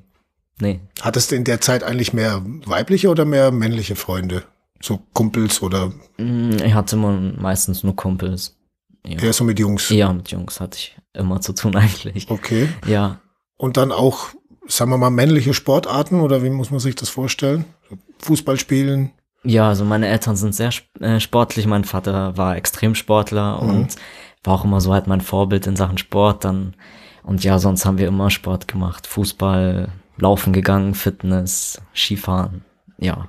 Nee, 0.60 0.80
Hattest 1.02 1.32
du 1.32 1.36
in 1.36 1.44
der 1.44 1.60
Zeit 1.62 1.84
eigentlich 1.84 2.14
mehr 2.14 2.42
weibliche 2.66 3.10
oder 3.10 3.26
mehr 3.26 3.52
männliche 3.52 3.96
Freunde? 3.96 4.44
So 4.82 5.00
Kumpels 5.14 5.62
oder 5.62 5.92
Mm, 6.18 6.52
Ich 6.64 6.74
hatte 6.74 6.96
immer 6.96 7.12
meistens 7.38 7.84
nur 7.84 7.96
Kumpels. 7.96 8.56
Ja. 9.06 9.20
eher 9.22 9.34
so 9.34 9.44
mit 9.44 9.60
Jungs? 9.60 9.92
Eher 9.92 10.14
mit 10.14 10.32
Jungs 10.32 10.60
hatte 10.60 10.78
ich 10.78 10.98
immer 11.14 11.42
zu 11.42 11.54
tun 11.54 11.76
eigentlich. 11.76 12.30
Okay. 12.30 12.70
Ja. 12.88 13.20
Und 13.58 13.78
dann 13.78 13.92
auch, 13.92 14.30
sagen 14.68 14.92
wir 14.92 14.98
mal, 14.98 15.10
männliche 15.10 15.54
Sportarten 15.54 16.20
oder 16.22 16.42
wie 16.44 16.50
muss 16.50 16.72
man 16.72 16.80
sich 16.80 16.96
das 16.96 17.10
vorstellen? 17.10 17.66
Fußball 18.20 18.58
spielen? 18.60 19.12
Ja, 19.44 19.68
also 19.70 19.86
meine 19.86 20.08
Eltern 20.08 20.36
sind 20.36 20.56
sehr 20.56 20.72
äh, 21.02 21.20
sportlich. 21.20 21.68
Mein 21.68 21.84
Vater 21.84 22.36
war 22.38 22.56
Extremsportler 22.56 23.62
und 23.62 23.96
war 24.44 24.56
auch 24.56 24.64
immer 24.66 24.82
so 24.82 24.92
halt 24.94 25.06
mein 25.08 25.22
Vorbild 25.22 25.68
in 25.68 25.76
Sachen 25.76 25.98
Sport. 25.98 26.46
Dann 26.46 26.74
und 27.24 27.44
ja, 27.44 27.60
sonst 27.60 27.86
haben 27.86 27.98
wir 27.98 28.08
immer 28.08 28.30
Sport 28.32 28.68
gemacht. 28.68 29.06
Fußball, 29.06 29.90
Laufen 30.18 30.54
gegangen, 30.54 30.94
Fitness, 30.96 31.82
Skifahren. 31.94 32.64
Ja. 32.98 33.28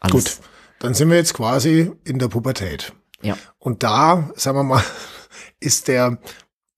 Alles. 0.00 0.12
Gut. 0.38 0.46
Dann 0.78 0.94
sind 0.94 1.10
wir 1.10 1.16
jetzt 1.16 1.34
quasi 1.34 1.92
in 2.04 2.18
der 2.18 2.28
Pubertät. 2.28 2.92
Ja. 3.22 3.36
Und 3.58 3.82
da, 3.82 4.30
sagen 4.34 4.56
wir 4.58 4.64
mal, 4.64 4.82
ist 5.60 5.88
der 5.88 6.18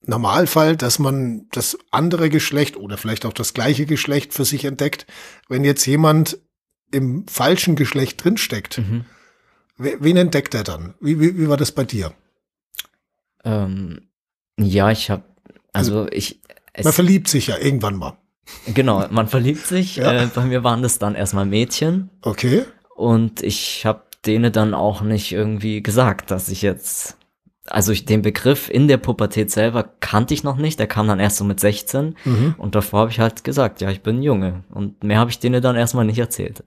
Normalfall, 0.03 0.77
dass 0.77 0.99
man 0.99 1.47
das 1.53 1.79
andere 1.91 2.29
Geschlecht 2.29 2.77
oder 2.77 2.99
vielleicht 2.99 3.25
auch 3.25 3.33
das 3.33 3.55
gleiche 3.55 3.87
Geschlecht 3.87 4.35
für 4.35 4.45
sich 4.45 4.65
entdeckt. 4.67 5.07
Wenn 5.49 5.65
jetzt 5.65 5.87
jemand 5.87 6.39
im 6.91 7.27
falschen 7.27 7.77
Geschlecht 7.77 8.23
drinsteckt, 8.23 8.79
Mhm. 8.79 9.05
we- 9.79 9.97
wen 10.01 10.17
entdeckt 10.19 10.55
er 10.55 10.65
dann? 10.65 10.95
Wie, 11.01 11.19
wie, 11.19 11.39
wie 11.39 11.49
war 11.49 11.57
das 11.57 11.73
bei 11.73 11.85
dir? 11.85 12.13
Ähm, 13.45 14.09
ja, 14.59 14.91
ich 14.91 15.11
habe 15.11 15.25
also 15.73 16.07
ich 16.11 16.41
es, 16.73 16.85
Man 16.85 16.93
verliebt 16.93 17.29
sich 17.29 17.47
ja 17.49 17.59
irgendwann 17.59 17.97
mal. 17.97 18.17
Genau, 18.75 19.07
man 19.11 19.29
verliebt 19.29 19.67
sich. 19.67 19.97
Ja. 19.97 20.13
Äh, 20.25 20.27
bei 20.35 20.45
mir 20.45 20.65
waren 20.65 20.83
das 20.83 20.99
dann 20.99 21.15
erstmal 21.15 21.47
Mädchen 21.47 22.11
Okay. 22.23 22.65
und 22.95 23.43
ich 23.43 23.87
habe 23.87 24.03
denen 24.27 24.53
dann 24.53 24.75
auch 24.75 25.03
nicht 25.03 25.33
irgendwie 25.33 25.83
gesagt, 25.83 26.31
dass 26.31 26.49
ich 26.49 26.63
jetzt, 26.63 27.17
also 27.67 27.93
ich, 27.93 28.05
den 28.05 28.23
Begriff 28.23 28.71
in 28.71 28.89
der 28.89 28.97
Pubertät 28.99 29.51
selber 29.51 29.85
kannte 30.01 30.35
ich 30.35 30.45
noch 30.45 30.57
nicht, 30.57 30.79
der 30.79 30.87
kam 30.87 31.09
dann 31.09 31.21
erst 31.21 31.37
so 31.39 31.45
mit 31.45 31.61
16 31.61 32.17
Mhm. 32.25 32.55
und 32.59 32.75
davor 32.75 33.01
habe 33.01 33.11
ich 33.11 33.21
halt 33.21 33.45
gesagt, 33.45 33.81
ja, 33.81 33.91
ich 33.91 34.03
bin 34.03 34.23
Junge 34.23 34.65
und 34.71 35.03
mehr 35.05 35.19
habe 35.19 35.31
ich 35.31 35.39
denen 35.39 35.63
dann 35.63 35.77
erstmal 35.77 36.05
nicht 36.05 36.19
erzählt. 36.19 36.65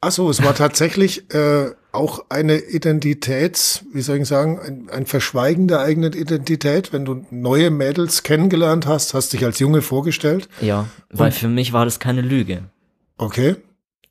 Ach 0.00 0.12
so, 0.12 0.30
es 0.30 0.42
war 0.44 0.54
tatsächlich 0.54 1.32
äh, 1.34 1.72
auch 1.90 2.26
eine 2.28 2.58
Identitäts, 2.58 3.84
wie 3.92 4.00
soll 4.00 4.18
ich 4.18 4.28
sagen, 4.28 4.60
ein, 4.60 4.90
ein 4.90 5.06
Verschweigen 5.06 5.66
der 5.66 5.80
eigenen 5.80 6.12
Identität. 6.12 6.92
Wenn 6.92 7.04
du 7.04 7.26
neue 7.30 7.70
Mädels 7.70 8.22
kennengelernt 8.22 8.86
hast, 8.86 9.14
hast 9.14 9.32
dich 9.32 9.44
als 9.44 9.58
Junge 9.58 9.82
vorgestellt. 9.82 10.48
Ja, 10.60 10.86
weil 11.10 11.28
Und- 11.28 11.34
für 11.34 11.48
mich 11.48 11.72
war 11.72 11.84
das 11.84 11.98
keine 11.98 12.20
Lüge. 12.20 12.70
Okay. 13.16 13.56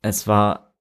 Es 0.02 0.26
war, 0.26 0.74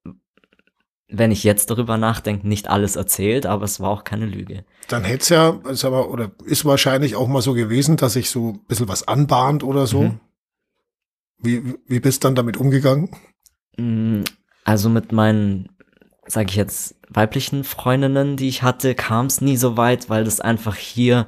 wenn 1.08 1.32
ich 1.32 1.46
jetzt 1.46 1.70
darüber 1.72 1.98
nachdenke, 1.98 2.46
nicht 2.46 2.68
alles 2.68 2.98
erzählt, 2.98 3.46
aber 3.46 3.64
es 3.64 3.80
war 3.80 3.90
auch 3.92 4.04
keine 4.04 4.26
Lüge. 4.26 4.66
Dann 4.90 5.06
hätte 5.06 5.22
es 5.24 5.30
ja, 5.30 5.58
sag 5.72 5.92
mal, 5.92 6.02
oder 6.04 6.32
ist 6.44 6.66
wahrscheinlich 6.66 7.16
auch 7.16 7.30
mal 7.30 7.42
so 7.42 7.54
gewesen, 7.54 7.96
dass 7.96 8.14
sich 8.14 8.30
so 8.30 8.50
ein 8.50 8.66
bisschen 8.68 8.90
was 8.90 9.08
anbahnt 9.08 9.64
oder 9.64 9.88
so. 9.88 10.04
Mhm. 10.04 10.20
Wie, 11.40 11.76
wie 11.88 12.00
bist 12.02 12.24
du 12.24 12.28
dann 12.28 12.36
damit 12.36 12.58
umgegangen? 12.58 13.10
Also 14.68 14.90
mit 14.90 15.14
meinen, 15.14 15.70
sage 16.26 16.48
ich 16.50 16.56
jetzt, 16.58 16.96
weiblichen 17.10 17.64
Freundinnen, 17.64 18.36
die 18.36 18.50
ich 18.50 18.64
hatte, 18.64 18.94
kam 18.96 19.28
es 19.28 19.40
nie 19.40 19.56
so 19.56 19.78
weit, 19.78 20.10
weil 20.10 20.26
das 20.26 20.42
einfach 20.42 20.76
hier 20.76 21.28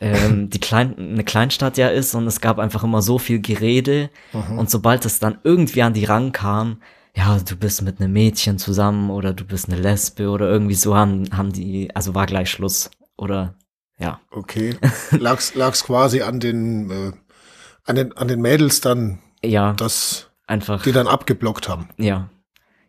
ähm, 0.00 0.50
die 0.50 0.60
Klein 0.60 0.94
eine 0.96 1.24
Kleinstadt 1.24 1.76
ja 1.78 1.88
ist 1.88 2.14
und 2.14 2.28
es 2.28 2.40
gab 2.40 2.60
einfach 2.60 2.84
immer 2.84 3.02
so 3.02 3.18
viel 3.18 3.40
Gerede 3.40 4.08
und 4.56 4.70
sobald 4.70 5.04
es 5.04 5.18
dann 5.18 5.38
irgendwie 5.42 5.82
an 5.82 5.94
die 5.94 6.04
rankam, 6.04 6.80
ja, 7.16 7.38
du 7.40 7.56
bist 7.56 7.82
mit 7.82 8.00
einem 8.00 8.12
Mädchen 8.12 8.58
zusammen 8.58 9.10
oder 9.10 9.32
du 9.32 9.44
bist 9.44 9.68
eine 9.68 9.80
Lesbe 9.80 10.28
oder 10.30 10.48
irgendwie 10.48 10.74
so 10.74 10.94
haben, 10.96 11.24
haben 11.36 11.52
die, 11.52 11.90
also 11.94 12.14
war 12.14 12.26
gleich 12.26 12.50
Schluss 12.50 12.88
oder 13.16 13.54
ja. 13.98 14.20
Okay. 14.30 14.76
Lag's, 15.10 15.56
lag's 15.56 15.82
quasi 15.82 16.22
an 16.22 16.38
den, 16.38 16.90
äh, 16.90 17.12
an 17.84 17.96
den, 17.96 18.16
an 18.16 18.28
den 18.28 18.40
Mädels 18.40 18.80
dann, 18.80 19.18
Ja, 19.44 19.72
dass 19.72 20.30
einfach. 20.46 20.82
die 20.84 20.92
dann 20.92 21.08
abgeblockt 21.08 21.68
haben. 21.68 21.88
Ja. 21.96 22.28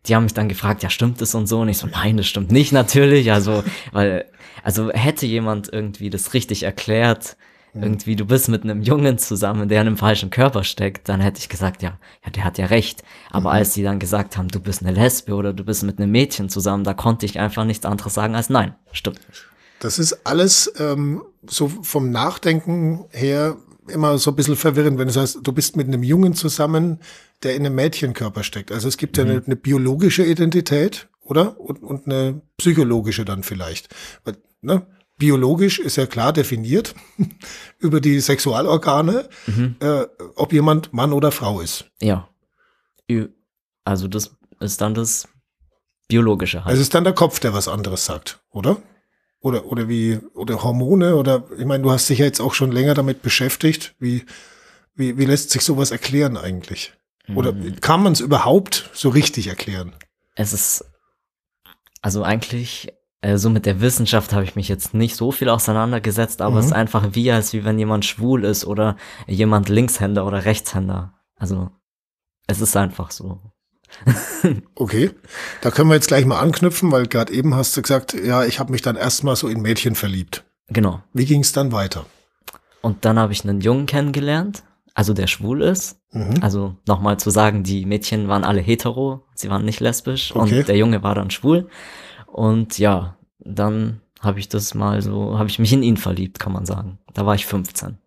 Die 0.07 0.15
haben 0.15 0.23
mich 0.23 0.33
dann 0.33 0.49
gefragt, 0.49 0.83
ja, 0.83 0.89
stimmt 0.89 1.21
das 1.21 1.35
und 1.35 1.47
so? 1.47 1.59
Und 1.61 1.69
ich 1.69 1.77
so, 1.77 1.87
nein, 1.87 2.17
das 2.17 2.27
stimmt 2.27 2.51
nicht 2.51 2.71
natürlich. 2.71 3.31
Also, 3.31 3.63
weil, 3.91 4.25
also 4.63 4.91
hätte 4.91 5.25
jemand 5.25 5.71
irgendwie 5.71 6.09
das 6.09 6.33
richtig 6.33 6.63
erklärt, 6.63 7.37
irgendwie, 7.81 8.15
du 8.15 8.25
bist 8.25 8.47
mit 8.47 8.63
einem 8.63 8.81
Jungen 8.81 9.17
zusammen, 9.17 9.67
der 9.67 9.81
in 9.81 9.87
einem 9.87 9.97
falschen 9.97 10.29
Körper 10.29 10.63
steckt, 10.63 11.09
dann 11.09 11.19
hätte 11.19 11.39
ich 11.39 11.49
gesagt, 11.49 11.83
ja, 11.83 11.97
ja, 12.23 12.31
der 12.31 12.45
hat 12.45 12.57
ja 12.57 12.67
recht. 12.67 13.03
Aber 13.31 13.51
als 13.51 13.73
die 13.73 13.83
dann 13.83 13.99
gesagt 13.99 14.37
haben, 14.37 14.47
du 14.47 14.59
bist 14.59 14.81
eine 14.81 14.93
Lesbe 14.93 15.33
oder 15.35 15.51
du 15.51 15.63
bist 15.65 15.83
mit 15.83 15.99
einem 15.99 16.11
Mädchen 16.11 16.47
zusammen, 16.47 16.85
da 16.85 16.93
konnte 16.93 17.25
ich 17.25 17.39
einfach 17.39 17.65
nichts 17.65 17.85
anderes 17.85 18.13
sagen 18.13 18.35
als 18.35 18.49
nein, 18.49 18.75
stimmt 18.91 19.19
nicht. 19.27 19.45
Das 19.79 19.99
ist 19.99 20.25
alles 20.25 20.73
ähm, 20.79 21.21
so 21.45 21.67
vom 21.67 22.11
Nachdenken 22.11 23.05
her 23.11 23.57
immer 23.87 24.17
so 24.17 24.31
ein 24.31 24.35
bisschen 24.35 24.55
verwirrend, 24.55 24.97
wenn 24.97 25.07
du 25.07 25.13
sagst, 25.13 25.39
du 25.41 25.51
bist 25.51 25.75
mit 25.75 25.87
einem 25.87 26.03
Jungen 26.03 26.33
zusammen, 26.33 26.99
der 27.43 27.55
in 27.55 27.65
einem 27.65 27.75
Mädchenkörper 27.75 28.43
steckt. 28.43 28.71
Also 28.71 28.87
es 28.87 28.97
gibt 28.97 29.17
ja 29.17 29.23
eine, 29.23 29.43
eine 29.45 29.55
biologische 29.55 30.23
Identität, 30.23 31.07
oder? 31.21 31.59
Und, 31.59 31.83
und 31.83 32.05
eine 32.07 32.41
psychologische 32.57 33.25
dann 33.25 33.43
vielleicht. 33.43 33.93
Weil, 34.23 34.37
ne? 34.61 34.85
Biologisch 35.17 35.79
ist 35.79 35.95
ja 35.95 36.07
klar 36.07 36.33
definiert 36.33 36.93
über 37.79 38.01
die 38.01 38.19
Sexualorgane, 38.19 39.29
äh, 39.79 40.05
ob 40.35 40.51
jemand 40.51 40.91
Mann 40.91 41.13
oder 41.13 41.31
Frau 41.31 41.61
ist. 41.61 41.85
Ja. 42.01 42.27
Also 43.85 44.09
das 44.09 44.35
ist 44.59 44.81
dann 44.81 44.93
das 44.93 45.29
Biologische 46.09 46.59
halt. 46.59 46.67
Also 46.67 46.81
es 46.81 46.87
ist 46.87 46.95
dann 46.95 47.05
der 47.05 47.13
Kopf, 47.13 47.39
der 47.39 47.53
was 47.53 47.69
anderes 47.69 48.05
sagt, 48.05 48.41
oder? 48.51 48.77
Oder, 49.45 49.67
oder 49.67 49.87
wie, 49.87 50.17
oder 50.33 50.63
Hormone, 50.63 51.15
oder, 51.15 51.43
ich 51.55 51.65
meine, 51.65 51.83
du 51.83 51.91
hast 51.91 52.09
dich 52.09 52.17
ja 52.17 52.25
jetzt 52.25 52.39
auch 52.41 52.55
schon 52.55 52.71
länger 52.71 52.95
damit 52.95 53.21
beschäftigt. 53.21 53.93
Wie, 53.99 54.25
wie, 54.95 55.19
wie 55.19 55.25
lässt 55.25 55.51
sich 55.51 55.61
sowas 55.61 55.91
erklären 55.91 56.35
eigentlich? 56.35 56.93
Oder 57.35 57.51
Mhm. 57.53 57.79
kann 57.79 58.01
man 58.01 58.13
es 58.13 58.21
überhaupt 58.21 58.89
so 58.93 59.09
richtig 59.09 59.45
erklären? 59.45 59.93
Es 60.33 60.51
ist, 60.51 60.83
also 62.01 62.23
eigentlich, 62.23 62.91
äh, 63.21 63.37
so 63.37 63.51
mit 63.51 63.67
der 63.67 63.81
Wissenschaft 63.81 64.33
habe 64.33 64.45
ich 64.45 64.55
mich 64.55 64.67
jetzt 64.67 64.95
nicht 64.95 65.15
so 65.15 65.31
viel 65.31 65.49
auseinandergesetzt, 65.49 66.41
aber 66.41 66.57
es 66.57 66.65
ist 66.65 66.73
einfach 66.73 67.09
wie, 67.13 67.31
als 67.31 67.53
wie 67.53 67.63
wenn 67.63 67.77
jemand 67.77 68.03
schwul 68.03 68.45
ist 68.45 68.65
oder 68.65 68.97
jemand 69.27 69.69
Linkshänder 69.69 70.25
oder 70.25 70.45
Rechtshänder. 70.45 71.13
Also, 71.35 71.69
es 72.47 72.61
ist 72.61 72.75
einfach 72.75 73.11
so. 73.11 73.41
Okay, 74.75 75.11
da 75.61 75.71
können 75.71 75.89
wir 75.89 75.95
jetzt 75.95 76.07
gleich 76.07 76.25
mal 76.25 76.39
anknüpfen, 76.39 76.91
weil 76.91 77.07
gerade 77.07 77.33
eben 77.33 77.55
hast 77.55 77.75
du 77.75 77.81
gesagt, 77.81 78.13
ja, 78.13 78.43
ich 78.45 78.59
habe 78.59 78.71
mich 78.71 78.81
dann 78.81 78.95
erstmal 78.95 79.35
so 79.35 79.47
in 79.47 79.61
Mädchen 79.61 79.95
verliebt. 79.95 80.43
Genau. 80.67 81.01
Wie 81.13 81.25
ging 81.25 81.41
es 81.41 81.51
dann 81.51 81.71
weiter? 81.71 82.05
Und 82.81 83.05
dann 83.05 83.17
habe 83.17 83.33
ich 83.33 83.43
einen 83.43 83.61
Jungen 83.61 83.85
kennengelernt, 83.87 84.63
also 84.93 85.13
der 85.13 85.27
schwul 85.27 85.61
ist. 85.61 85.99
Mhm. 86.11 86.35
Also 86.41 86.75
nochmal 86.87 87.17
zu 87.17 87.29
sagen, 87.29 87.63
die 87.63 87.85
Mädchen 87.85 88.27
waren 88.27 88.43
alle 88.43 88.61
hetero, 88.61 89.25
sie 89.33 89.49
waren 89.49 89.65
nicht 89.65 89.79
lesbisch 89.79 90.35
Okay. 90.35 90.59
und 90.59 90.67
der 90.67 90.77
Junge 90.77 91.01
war 91.01 91.15
dann 91.15 91.31
schwul. 91.31 91.67
Und 92.27 92.77
ja, 92.77 93.17
dann 93.39 94.01
habe 94.21 94.39
ich 94.39 94.49
das 94.49 94.73
mal 94.73 95.01
so, 95.01 95.37
habe 95.37 95.49
ich 95.49 95.59
mich 95.59 95.73
in 95.73 95.83
ihn 95.83 95.97
verliebt, 95.97 96.39
kann 96.39 96.53
man 96.53 96.65
sagen. 96.65 96.99
Da 97.13 97.25
war 97.25 97.35
ich 97.35 97.45
15. 97.45 97.97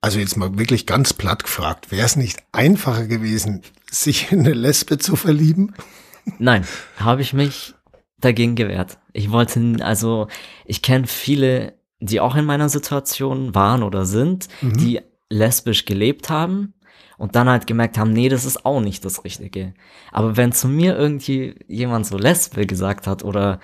Also 0.00 0.18
jetzt 0.18 0.36
mal 0.36 0.58
wirklich 0.58 0.86
ganz 0.86 1.12
platt 1.12 1.44
gefragt, 1.44 1.90
wäre 1.90 2.06
es 2.06 2.16
nicht 2.16 2.42
einfacher 2.52 3.06
gewesen, 3.06 3.62
sich 3.90 4.32
in 4.32 4.40
eine 4.40 4.54
Lesbe 4.54 4.98
zu 4.98 5.14
verlieben? 5.16 5.74
Nein, 6.38 6.66
habe 6.98 7.22
ich 7.22 7.32
mich 7.32 7.74
dagegen 8.18 8.54
gewehrt. 8.54 8.98
Ich 9.12 9.30
wollte, 9.30 9.76
also 9.80 10.28
ich 10.64 10.82
kenne 10.82 11.06
viele, 11.06 11.74
die 12.00 12.20
auch 12.20 12.34
in 12.34 12.44
meiner 12.46 12.68
Situation 12.68 13.54
waren 13.54 13.82
oder 13.82 14.06
sind, 14.06 14.48
die 14.62 15.00
lesbisch 15.28 15.84
gelebt 15.84 16.30
haben 16.30 16.74
und 17.18 17.36
dann 17.36 17.48
halt 17.48 17.66
gemerkt 17.66 17.98
haben, 17.98 18.12
nee, 18.12 18.30
das 18.30 18.46
ist 18.46 18.64
auch 18.64 18.80
nicht 18.80 19.04
das 19.04 19.24
Richtige. 19.24 19.74
Aber 20.12 20.36
wenn 20.38 20.52
zu 20.52 20.68
mir 20.68 20.96
irgendwie 20.96 21.56
jemand 21.68 22.06
so 22.06 22.16
Lesbe 22.16 22.66
gesagt 22.66 23.06
hat 23.06 23.22
oder 23.22 23.60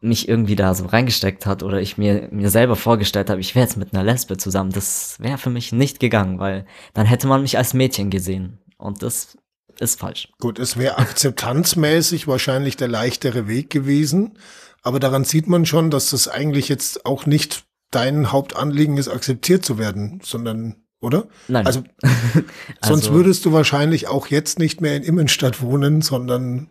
mich 0.00 0.28
irgendwie 0.28 0.56
da 0.56 0.74
so 0.74 0.86
reingesteckt 0.86 1.44
hat 1.46 1.62
oder 1.62 1.80
ich 1.80 1.98
mir, 1.98 2.28
mir 2.30 2.50
selber 2.50 2.76
vorgestellt 2.76 3.30
habe, 3.30 3.40
ich 3.40 3.54
wäre 3.54 3.64
jetzt 3.66 3.76
mit 3.76 3.92
einer 3.92 4.04
Lesbe 4.04 4.36
zusammen, 4.36 4.70
das 4.70 5.16
wäre 5.18 5.38
für 5.38 5.50
mich 5.50 5.72
nicht 5.72 5.98
gegangen, 5.98 6.38
weil 6.38 6.66
dann 6.94 7.06
hätte 7.06 7.26
man 7.26 7.42
mich 7.42 7.58
als 7.58 7.74
Mädchen 7.74 8.10
gesehen. 8.10 8.58
Und 8.76 9.02
das 9.02 9.36
ist 9.80 9.98
falsch. 9.98 10.28
Gut, 10.38 10.58
es 10.60 10.76
wäre 10.76 10.98
akzeptanzmäßig 10.98 12.28
wahrscheinlich 12.28 12.76
der 12.76 12.88
leichtere 12.88 13.48
Weg 13.48 13.70
gewesen, 13.70 14.38
aber 14.82 15.00
daran 15.00 15.24
sieht 15.24 15.48
man 15.48 15.66
schon, 15.66 15.90
dass 15.90 16.10
das 16.10 16.28
eigentlich 16.28 16.68
jetzt 16.68 17.04
auch 17.04 17.26
nicht 17.26 17.64
dein 17.90 18.30
Hauptanliegen 18.30 18.96
ist, 18.98 19.08
akzeptiert 19.08 19.64
zu 19.64 19.78
werden, 19.78 20.20
sondern, 20.22 20.76
oder? 21.00 21.26
Nein. 21.48 21.66
Also, 21.66 21.82
sonst 22.02 23.06
Also- 23.06 23.14
würdest 23.14 23.44
du 23.44 23.52
wahrscheinlich 23.52 24.06
auch 24.06 24.28
jetzt 24.28 24.58
nicht 24.60 24.80
mehr 24.80 24.94
in 24.94 25.02
Immenstadt 25.02 25.60
wohnen, 25.60 26.02
sondern 26.02 26.68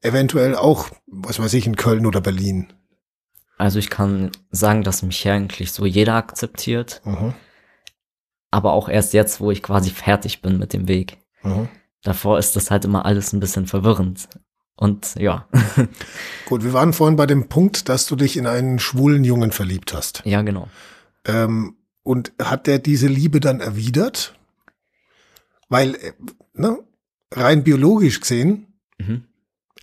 eventuell 0.00 0.54
auch, 0.54 0.90
was 1.06 1.38
weiß 1.38 1.54
ich, 1.54 1.66
in 1.66 1.76
Köln 1.76 2.06
oder 2.06 2.20
Berlin. 2.20 2.72
Also 3.56 3.78
ich 3.78 3.90
kann 3.90 4.30
sagen, 4.50 4.82
dass 4.84 5.02
mich 5.02 5.18
hier 5.18 5.32
eigentlich 5.32 5.72
so 5.72 5.84
jeder 5.84 6.14
akzeptiert, 6.14 7.00
Mhm. 7.04 7.34
aber 8.50 8.72
auch 8.72 8.88
erst 8.88 9.12
jetzt, 9.14 9.40
wo 9.40 9.50
ich 9.50 9.62
quasi 9.62 9.90
fertig 9.90 10.42
bin 10.42 10.58
mit 10.58 10.72
dem 10.72 10.86
Weg. 10.88 11.18
Mhm. 11.42 11.68
Davor 12.02 12.38
ist 12.38 12.54
das 12.54 12.70
halt 12.70 12.84
immer 12.84 13.04
alles 13.04 13.32
ein 13.32 13.40
bisschen 13.40 13.66
verwirrend. 13.66 14.28
Und 14.76 15.16
ja, 15.16 15.48
Gut, 16.46 16.62
wir 16.62 16.72
waren 16.72 16.92
vorhin 16.92 17.16
bei 17.16 17.26
dem 17.26 17.48
Punkt, 17.48 17.88
dass 17.88 18.06
du 18.06 18.14
dich 18.14 18.36
in 18.36 18.46
einen 18.46 18.78
schwulen 18.78 19.24
Jungen 19.24 19.50
verliebt 19.50 19.92
hast. 19.92 20.22
ja 20.24 20.42
genau. 20.42 20.68
Ähm, 21.24 21.74
und 22.04 22.32
hat 22.40 22.68
der 22.68 22.78
diese 22.78 23.08
Liebe 23.08 23.40
dann 23.40 23.60
erwidert? 23.60 24.34
Weil, 25.68 25.96
äh, 25.96 26.12
ne, 26.54 26.78
rein 27.32 27.64
biologisch 27.64 28.20
gesehen, 28.20 28.66
Mhm. 28.98 29.24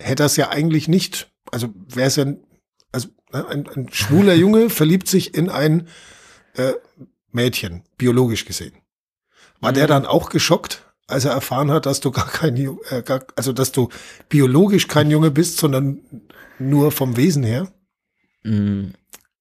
Hätte 0.00 0.22
das 0.22 0.36
ja 0.36 0.48
eigentlich 0.50 0.88
nicht, 0.88 1.30
also 1.50 1.68
wäre 1.88 2.08
es 2.08 2.16
ja, 2.16 2.26
also 2.92 3.08
ne, 3.32 3.46
ein, 3.48 3.68
ein 3.68 3.88
schwuler 3.92 4.34
Junge 4.34 4.70
verliebt 4.80 5.08
sich 5.08 5.34
in 5.34 5.48
ein 5.50 5.88
äh, 6.54 6.72
Mädchen, 7.32 7.82
biologisch 7.98 8.44
gesehen. 8.44 8.72
War 9.60 9.72
der 9.72 9.84
Mhm. 9.84 9.88
dann 9.88 10.06
auch 10.06 10.28
geschockt, 10.30 10.82
als 11.06 11.24
er 11.24 11.32
erfahren 11.32 11.70
hat, 11.70 11.86
dass 11.86 12.00
du 12.00 12.10
gar 12.10 12.26
kein, 12.28 12.56
äh, 12.56 13.02
gar, 13.04 13.24
also 13.36 13.52
dass 13.52 13.72
du 13.72 13.88
biologisch 14.28 14.88
kein 14.88 15.10
Junge 15.10 15.30
bist, 15.30 15.58
sondern 15.58 16.00
nur 16.58 16.90
vom 16.92 17.16
Wesen 17.16 17.42
her? 17.44 17.68
Mm, 18.44 18.88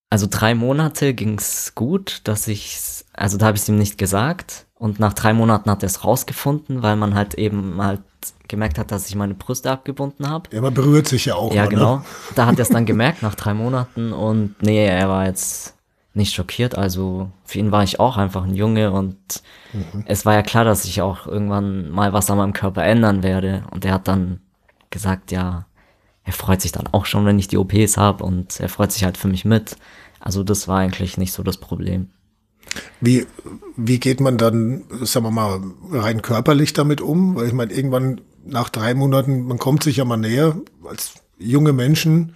Also 0.09 0.27
drei 0.29 0.55
Monate 0.55 1.13
ging's 1.13 1.74
gut, 1.75 2.21
dass 2.25 2.47
ich, 2.47 2.77
also 3.13 3.38
da 3.38 3.47
habe 3.47 3.57
ich 3.57 3.63
es 3.63 3.69
ihm 3.69 3.77
nicht 3.77 3.97
gesagt. 3.97 4.67
Und 4.75 5.00
nach 5.00 5.13
drei 5.13 5.33
Monaten 5.33 5.69
hat 5.69 5.83
er 5.83 5.88
es 5.88 6.03
rausgefunden, 6.03 6.83
weil 6.83 6.95
man 6.95 7.15
halt 7.15 7.33
eben 7.35 7.81
halt 7.81 8.01
gemerkt 8.48 8.77
hat, 8.77 8.91
dass 8.91 9.08
ich 9.08 9.15
meine 9.15 9.34
Brüste 9.34 9.72
abgebunden 9.72 10.29
habe. 10.29 10.50
Ja, 10.51 10.62
man 10.62 10.74
berührt 10.74 11.08
sich 11.08 11.25
ja 11.25 11.36
auch. 11.36 11.53
Ja, 11.53 11.63
mal, 11.63 11.70
ne? 11.70 11.75
genau. 11.75 12.05
Da 12.36 12.46
hat 12.46 12.58
er 12.58 12.63
es 12.63 12.70
dann 12.70 12.86
gemerkt 12.86 13.22
nach 13.22 13.36
drei 13.36 13.53
Monaten 13.53 14.13
und 14.13 14.55
nee, 14.62 14.86
er 14.86 15.10
war 15.10 15.25
jetzt 15.25 15.75
nicht 16.13 16.34
schockiert. 16.34 16.77
Also 16.77 17.29
für 17.44 17.60
ihn 17.60 17.72
war 17.72 17.84
ich 17.84 18.00
auch 18.00 18.17
einfach 18.17 18.44
ein 18.44 18.55
Junge 18.55 18.91
und 18.91 19.17
es 20.05 20.25
war 20.25 20.34
ja 20.34 20.41
klar, 20.41 20.63
dass 20.63 20.86
ich 20.86 21.01
auch 21.01 21.27
irgendwann 21.27 21.89
mal 21.89 22.13
was 22.13 22.29
an 22.32 22.38
meinem 22.38 22.53
Körper 22.53 22.84
ändern 22.84 23.24
werde. 23.24 23.63
Und 23.72 23.86
er 23.86 23.94
hat 23.94 24.08
dann 24.08 24.39
gesagt, 24.89 25.32
ja, 25.32 25.65
er 26.24 26.34
freut 26.34 26.62
sich 26.62 26.72
dann 26.72 26.88
auch 26.88 27.05
schon, 27.05 27.25
wenn 27.25 27.38
ich 27.38 27.48
die 27.48 27.58
OPs 27.58 27.98
habe 27.98 28.24
und 28.24 28.60
er 28.60 28.70
freut 28.70 28.91
sich 28.91 29.03
halt 29.03 29.17
für 29.17 29.27
mich 29.27 29.46
mit. 29.46 29.77
Also 30.20 30.44
das 30.44 30.67
war 30.67 30.79
eigentlich 30.79 31.17
nicht 31.17 31.34
so 31.34 31.44
das 31.44 31.58
Problem. 31.58 32.10
Wie, 33.01 33.25
wie 33.75 34.00
geht 34.00 34.19
man 34.19 34.38
dann, 34.38 34.84
sagen 35.01 35.25
wir 35.25 35.31
mal, 35.31 35.62
rein 35.91 36.22
körperlich 36.22 36.74
damit 36.74 37.01
um? 37.01 37.36
Weil 37.36 37.48
ich 37.48 37.53
meine, 37.53 37.74
irgendwann 37.74 38.22
nach 38.45 38.69
drei 38.69 38.93
Monaten, 38.93 39.48
man 39.48 39.57
kommt 39.57 39.84
sich 39.84 39.98
ja 39.98 40.05
mal 40.05 40.17
näher 40.17 40.55
als 40.88 41.13
junge 41.38 41.74
Menschen, 41.74 42.36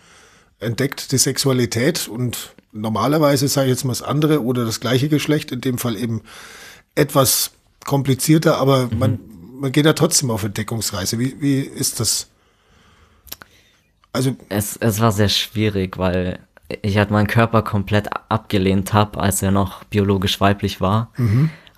entdeckt 0.59 1.11
die 1.11 1.17
Sexualität 1.17 2.07
und 2.07 2.55
normalerweise 2.71 3.47
sage 3.47 3.67
ich 3.67 3.71
jetzt 3.71 3.85
mal 3.85 3.93
das 3.93 4.01
andere 4.01 4.43
oder 4.43 4.65
das 4.65 4.79
gleiche 4.79 5.09
Geschlecht, 5.09 5.51
in 5.51 5.61
dem 5.61 5.77
Fall 5.77 5.95
eben 5.95 6.21
etwas 6.95 7.51
komplizierter, 7.85 8.57
aber 8.57 8.89
man, 8.97 9.19
man 9.59 9.71
geht 9.71 9.85
ja 9.85 9.93
trotzdem 9.93 10.31
auf 10.31 10.43
Entdeckungsreise. 10.43 11.19
Wie, 11.19 11.39
wie 11.39 11.59
ist 11.59 11.99
das? 11.99 12.27
Also, 14.11 14.35
Es, 14.49 14.75
es 14.77 14.99
war 14.99 15.11
sehr 15.11 15.29
schwierig, 15.29 15.97
weil 15.97 16.39
ich 16.81 16.97
halt 16.97 17.11
meinen 17.11 17.27
Körper 17.27 17.61
komplett 17.61 18.09
abgelehnt 18.29 18.93
habe, 18.93 19.19
als 19.19 19.41
er 19.41 19.51
noch 19.51 19.83
biologisch 19.85 20.39
weiblich 20.39 20.81
war. 20.81 21.11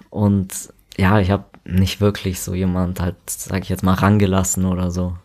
Und 0.09 0.73
ja, 0.97 1.19
ich 1.19 1.31
habe 1.31 1.45
nicht 1.63 2.01
wirklich 2.01 2.41
so 2.41 2.53
jemand 2.53 2.99
halt, 2.99 3.15
sag 3.27 3.63
ich 3.63 3.69
jetzt 3.69 3.83
mal, 3.83 3.93
rangelassen 3.93 4.65
oder 4.65 4.91
so. 4.91 5.15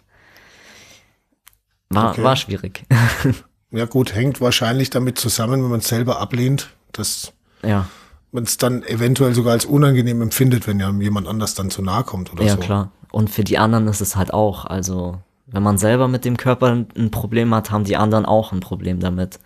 War, 1.91 2.11
Okay. 2.11 2.23
war 2.23 2.37
schwierig. 2.37 2.85
ja 3.71 3.85
gut, 3.87 4.15
hängt 4.15 4.41
wahrscheinlich 4.41 4.91
damit 4.91 5.19
zusammen, 5.19 5.63
wenn 5.63 5.71
man 5.71 5.81
es 5.81 5.89
selber 5.89 6.21
ablehnt, 6.21 6.71
dass 6.93 7.33
ja, 7.63 7.87
man 8.33 8.45
es 8.45 8.59
dann 8.59 8.83
eventuell 8.83 9.35
sogar 9.35 9.53
als 9.53 9.65
unangenehm 9.65 10.21
empfindet, 10.23 10.67
wenn 10.67 10.81
ja 10.81 10.91
jemand 10.91 11.27
anders 11.27 11.55
dann 11.55 11.71
zu 11.71 11.83
nahe 11.83 12.05
kommt 12.05 12.33
oder 12.33 12.45
ja 12.45 12.55
so. 12.55 12.59
klar. 12.61 12.91
Und 13.13 13.31
für 13.31 13.45
die 13.45 13.57
anderen 13.59 13.87
ist 13.89 14.01
es 14.01 14.17
halt 14.17 14.35
auch, 14.35 14.65
also 14.67 15.19
wenn 15.47 15.63
man 15.63 15.79
selber 15.79 16.09
mit 16.09 16.25
dem 16.25 16.37
Körper 16.37 16.85
ein, 16.97 17.11
Problem 17.11 17.55
hat, 17.55 17.71
haben 17.71 17.85
die 17.85 17.97
anderen 17.97 18.27
auch 18.27 18.53
ein 18.53 18.61
Problem 18.61 18.99
damit. 18.99 19.39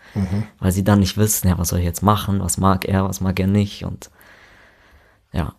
Weil 0.59 0.73
sie 0.73 0.83
dann 0.83 1.01
nicht 1.01 1.19
wissen, 1.19 1.49
ja, 1.49 1.59
was 1.59 1.69
soll 1.69 1.81
ich 1.81 1.85
jetzt 1.85 2.03
machen, 2.03 2.41
was 2.41 2.57
mag 2.57 2.87
er, 2.87 3.05
was 3.05 3.21
mag 3.21 3.39
er 3.39 3.47
nicht 3.47 3.85
und 3.85 4.11
ja. 5.33 5.55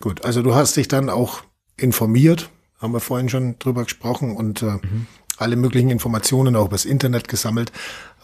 Gut, 0.00 0.24
also 0.24 0.42
du 0.42 0.54
hast 0.54 0.76
dich 0.76 0.88
dann 0.88 1.10
auch 1.10 1.42
informiert, 1.76 2.50
haben 2.80 2.92
wir 2.92 3.00
vorhin 3.00 3.28
schon 3.28 3.58
drüber 3.58 3.84
gesprochen 3.84 4.34
und 4.36 4.62
äh, 4.62 4.78
alle 5.36 5.56
möglichen 5.56 5.90
Informationen 5.90 6.56
auch 6.56 6.66
übers 6.66 6.84
Internet 6.84 7.28
gesammelt. 7.28 7.70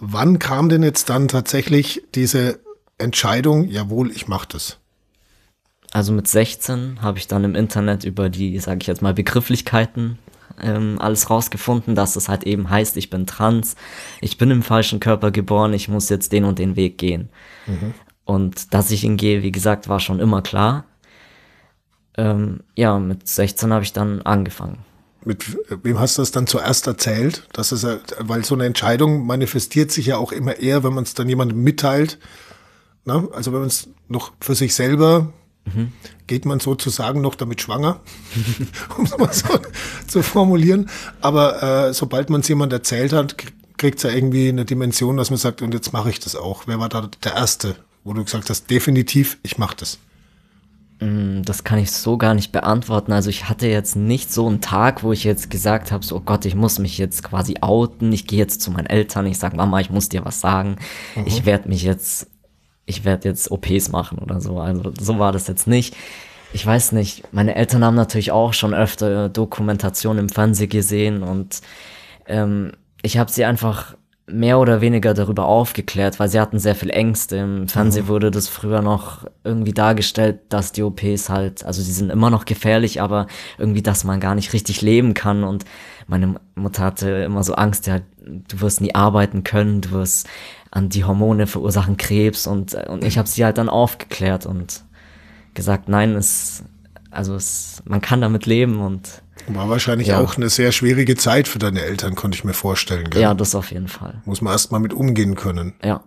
Wann 0.01 0.39
kam 0.39 0.69
denn 0.69 0.83
jetzt 0.83 1.11
dann 1.11 1.29
tatsächlich 1.29 2.03
diese 2.15 2.61
Entscheidung, 2.97 3.69
jawohl, 3.69 4.11
ich 4.11 4.29
mache 4.29 4.49
das? 4.51 4.79
Also 5.93 6.13
mit 6.13 6.27
16 6.27 7.03
habe 7.03 7.19
ich 7.19 7.29
dann 7.29 7.45
im 7.45 7.55
Internet 7.55 8.05
über 8.05 8.29
die, 8.29 8.59
sage 8.59 8.79
ich 8.81 8.87
jetzt 8.87 9.03
mal, 9.03 9.15
Begrifflichkeiten 9.15 10.19
ähm, 10.61 10.96
alles 10.99 11.30
rausgefunden, 11.30 11.94
dass 11.94 12.16
es 12.16 12.28
halt 12.28 12.44
eben 12.44 12.70
heißt, 12.70 12.96
ich 12.96 13.11
bin 13.11 13.26
trans, 13.26 13.76
ich 14.20 14.38
bin 14.38 14.50
im 14.50 14.62
falschen 14.62 15.00
Körper 15.00 15.30
geboren, 15.30 15.73
ich 15.73 15.88
muss 15.88 16.08
jetzt 16.08 16.32
den 16.32 16.44
und 16.44 16.58
den 16.58 16.76
Weg 16.76 16.99
gehen. 16.99 17.28
Und 18.25 18.73
dass 18.75 18.90
ich 18.90 19.04
ihn 19.04 19.16
gehe, 19.16 19.42
wie 19.42 19.52
gesagt, 19.52 19.88
war 19.88 20.00
schon 20.00 20.20
immer 20.20 20.42
klar. 20.42 20.84
Ähm, 22.16 22.61
ja, 22.76 22.99
mit 22.99 23.26
16 23.28 23.73
habe 23.73 23.84
ich 23.84 23.92
dann 23.92 24.23
angefangen. 24.23 24.78
Mit 25.25 25.56
wem 25.82 25.99
hast 25.99 26.18
du 26.18 26.23
das 26.23 26.30
dann 26.32 26.46
zuerst 26.46 26.87
erzählt? 26.87 27.49
Das 27.52 27.73
ist 27.73 27.82
ja, 27.82 27.99
weil 28.20 28.44
so 28.44 28.54
eine 28.54 28.66
Entscheidung 28.66 29.26
manifestiert 29.26 29.90
sich 29.90 30.06
ja 30.06 30.18
auch 30.18 30.32
immer 30.32 30.58
eher, 30.58 30.84
wenn 30.84 30.92
man 30.92 31.04
es 31.04 31.14
dann 31.14 31.28
jemandem 31.28 31.62
mitteilt. 31.62 32.18
Ne? 33.04 33.28
Also 33.32 33.52
wenn 33.52 33.61
man 33.61 33.68
es 33.68 33.88
noch 34.08 34.32
für 34.40 34.54
sich 34.54 34.75
selber 34.75 35.32
geht 36.26 36.45
man 36.45 36.61
sozusagen 36.61 37.21
noch 37.21 37.35
damit 37.35 37.61
schwanger, 37.61 38.00
um 38.99 39.04
es 39.04 39.16
mal 39.16 39.33
so 39.33 39.49
zu 40.07 40.23
formulieren. 40.23 40.90
Aber 41.21 41.62
äh, 41.62 41.95
sobald 41.95 42.31
man 42.31 42.40
es 42.40 42.49
jemand 42.49 42.73
erzählt 42.73 43.12
hat, 43.12 43.37
kriegt 43.76 43.99
es 43.99 44.04
ja 44.04 44.11
irgendwie 44.11 44.49
eine 44.49 44.64
Dimension, 44.64 45.16
dass 45.16 45.31
man 45.31 45.38
sagt, 45.38 45.62
und 45.62 45.75
jetzt 45.75 45.93
mache 45.93 46.11
ich 46.11 46.21
das 46.21 46.37
auch. 46.37 46.66
Wer 46.66 46.78
war 46.78 46.88
da 46.88 47.09
der 47.23 47.35
Erste, 47.35 47.76
wo 48.04 48.12
du 48.12 48.25
gesagt 48.25 48.50
hast, 48.50 48.71
definitiv, 48.71 49.38
ich 49.43 49.59
mache 49.59 49.76
das? 49.76 49.99
Das 51.00 51.64
kann 51.64 51.78
ich 51.78 51.90
so 51.90 52.16
gar 52.16 52.35
nicht 52.35 52.52
beantworten. 52.52 53.12
Also 53.12 53.28
ich 53.28 53.49
hatte 53.49 53.66
jetzt 53.66 53.97
nicht 53.97 54.33
so 54.33 54.47
einen 54.47 54.61
Tag, 54.61 55.02
wo 55.02 55.12
ich 55.12 55.25
jetzt 55.25 55.50
gesagt 55.50 55.93
habe, 55.93 56.04
so 56.04 56.16
oh 56.16 56.21
Gott, 56.21 56.45
ich 56.47 56.54
muss 56.54 56.78
mich 56.78 56.99
jetzt 56.99 57.23
quasi 57.23 57.57
outen. 57.61 58.12
Ich 58.12 58.26
gehe 58.26 58.38
jetzt 58.38 58.62
zu 58.62 58.71
meinen 58.71 58.87
Eltern, 58.87 59.26
ich 59.26 59.38
sage, 59.38 59.57
Mama, 59.57 59.81
ich 59.81 59.90
muss 59.90 60.09
dir 60.09 60.25
was 60.25 60.40
sagen. 60.40 60.76
Ich 61.26 61.45
werde 61.45 61.69
mich 61.69 61.83
jetzt, 61.83 62.28
ich 62.87 63.05
werde 63.05 63.29
jetzt 63.29 63.50
OPs 63.50 63.91
machen 63.91 64.19
oder 64.19 64.41
so. 64.41 64.59
Also 64.59 64.93
so 64.99 65.19
war 65.19 65.33
das 65.33 65.49
jetzt 65.49 65.67
nicht. 65.67 65.97
Ich 66.53 66.64
weiß 66.64 66.93
nicht, 66.93 67.33
meine 67.33 67.57
Eltern 67.57 67.85
haben 67.85 67.97
natürlich 67.97 68.31
auch 68.31 68.53
schon 68.53 68.75
öfter 68.75 69.29
Dokumentationen 69.29 70.25
im 70.25 70.29
Fernsehen 70.29 70.69
gesehen 70.69 71.23
und 71.23 71.61
ähm, 72.26 72.73
ich 73.03 73.19
habe 73.19 73.31
sie 73.31 73.45
einfach 73.45 73.97
mehr 74.26 74.59
oder 74.59 74.81
weniger 74.81 75.12
darüber 75.12 75.47
aufgeklärt, 75.47 76.19
weil 76.19 76.29
sie 76.29 76.41
hatten 76.41 76.59
sehr 76.59 76.75
viel 76.75 76.88
Ängste. 76.88 77.37
Im 77.37 77.69
Fernsehen 77.69 78.09
wurde 78.09 78.31
das 78.31 78.49
früher 78.49 78.81
noch 78.81 79.26
irgendwie 79.43 79.75
dargestellt, 79.75 80.41
dass 80.49 80.73
die 80.73 80.83
OPs 80.83 81.29
halt, 81.29 81.64
also 81.64 81.83
die 81.83 81.91
sind 81.91 82.11
immer 82.11 82.31
noch 82.31 82.47
gefährlich, 82.47 83.03
aber 83.03 83.26
irgendwie, 83.59 83.83
dass 83.83 84.05
man 84.05 84.21
gar 84.21 84.35
nicht 84.35 84.55
richtig 84.55 84.81
leben 84.81 85.12
kann. 85.12 85.45
Und 85.45 85.67
meine 86.07 86.37
Mutter 86.55 86.85
hatte 86.85 87.11
immer 87.11 87.45
so 87.45 87.55
Angst, 87.55 87.87
ja, 87.87 88.00
du 88.23 88.61
wirst 88.62 88.81
nie 88.81 88.95
arbeiten 88.95 89.45
können, 89.45 89.83
du 89.83 89.91
wirst 89.91 90.26
an 90.75 90.88
die 90.88 91.04
Hormone 91.04 91.47
verursachen 91.47 91.97
Krebs 91.97 92.47
und, 92.49 92.75
und 92.75 93.04
ich 93.04 93.16
habe 93.16 93.28
sie 93.28 93.45
halt 93.45 93.59
dann 93.59 93.69
aufgeklärt 93.69 94.45
und 94.45 94.83
gesagt, 95.54 95.88
nein, 95.88 96.16
es, 96.16 96.64
also 97.12 97.37
es, 97.37 97.81
man 97.87 98.00
kann 98.00 98.21
damit 98.21 98.45
leben 98.45 98.81
und 98.81 99.23
War 99.47 99.69
wahrscheinlich 99.69 100.09
Ja. 100.09 100.21
auch 100.21 100.37
eine 100.37 100.49
sehr 100.50 100.73
schwierige 100.73 101.14
Zeit 101.16 101.47
für 101.47 101.61
deine 101.61 101.81
Eltern, 101.83 102.16
konnte 102.16 102.37
ich 102.37 102.43
mir 102.45 102.54
vorstellen. 102.54 103.09
Gell? 103.09 103.23
ja, 103.23 103.35
das 103.35 103.54
auf 103.54 103.71
jeden 103.71 103.87
Fall. 103.87 104.21
Muss 104.25 104.40
man 104.43 104.52
erst 104.52 104.73
mal 104.73 104.81
mit 104.81 104.93
umgehen 104.93 105.37
können. 105.37 105.75
Ja. 105.85 106.02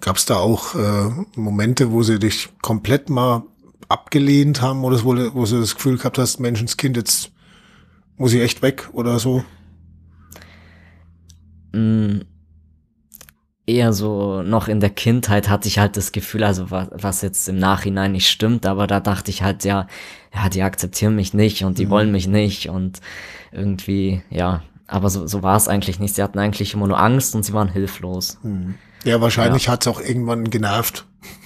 Gab 0.00 0.16
es 0.16 0.26
da 0.26 0.34
auch 0.36 0.74
äh, 0.74 1.10
Momente, 1.36 1.92
wo 1.92 2.02
sie 2.02 2.18
dich 2.18 2.48
komplett 2.60 3.10
mal 3.10 3.44
abgelehnt 3.88 4.60
haben 4.62 4.82
oder 4.84 5.02
wo, 5.04 5.14
wo 5.34 5.46
sie 5.46 5.60
das 5.60 5.76
Gefühl 5.76 5.96
gehabt 5.96 6.18
hast, 6.18 6.40
Menschenskind, 6.40 6.96
jetzt 6.96 7.30
muss 8.16 8.32
ich 8.32 8.40
echt 8.42 8.62
weg 8.62 8.88
oder 8.92 9.20
so? 9.20 9.44
Mm, 11.72 12.20
eher 13.68 13.92
so 13.92 14.42
noch 14.42 14.66
in 14.68 14.80
der 14.80 14.90
Kindheit 14.90 15.48
hatte 15.48 15.68
ich 15.68 15.78
halt 15.78 15.96
das 15.96 16.12
Gefühl, 16.12 16.42
also 16.42 16.70
was, 16.70 16.88
was 16.92 17.22
jetzt 17.22 17.48
im 17.48 17.58
Nachhinein 17.58 18.12
nicht 18.12 18.28
stimmt, 18.28 18.66
aber 18.66 18.86
da 18.86 19.00
dachte 19.00 19.30
ich 19.30 19.42
halt, 19.42 19.64
ja, 19.64 19.86
ja, 20.34 20.48
die 20.48 20.62
akzeptieren 20.62 21.14
mich 21.14 21.34
nicht 21.34 21.64
und 21.64 21.78
die 21.78 21.90
wollen 21.90 22.10
mich 22.10 22.26
nicht 22.26 22.68
und 22.68 23.00
irgendwie, 23.52 24.22
ja, 24.30 24.62
aber 24.86 25.10
so, 25.10 25.26
so 25.26 25.42
war 25.42 25.56
es 25.56 25.68
eigentlich 25.68 25.98
nicht. 25.98 26.14
Sie 26.14 26.22
hatten 26.22 26.38
eigentlich 26.38 26.72
immer 26.72 26.86
nur 26.86 26.98
Angst 26.98 27.34
und 27.34 27.44
sie 27.44 27.52
waren 27.52 27.68
hilflos. 27.68 28.38
Ja, 29.04 29.20
wahrscheinlich 29.20 29.68
hat's 29.68 29.86
auch 29.86 30.00
irgendwann 30.00 30.48
genervt. 30.48 31.04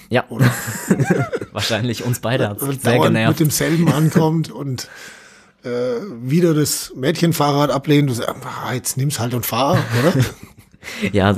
Ja, 0.09 0.23
wahrscheinlich 1.51 2.05
uns 2.05 2.19
beide 2.19 2.47
hat 2.47 2.61
es 2.61 2.81
sehr 2.81 2.93
dauernd 2.93 3.13
mit 3.13 3.19
genervt. 3.19 3.39
demselben 3.41 3.91
ankommt 3.91 4.49
und 4.49 4.87
äh, 5.63 5.69
wieder 6.21 6.53
das 6.53 6.93
Mädchenfahrrad 6.95 7.69
ablehnt, 7.69 8.09
du 8.09 8.13
sagst, 8.13 8.35
ah, 8.45 8.73
jetzt 8.73 8.97
nimm's 8.97 9.19
halt 9.19 9.33
und 9.33 9.45
fahr, 9.45 9.77
oder? 10.01 10.13
Ja, 11.13 11.33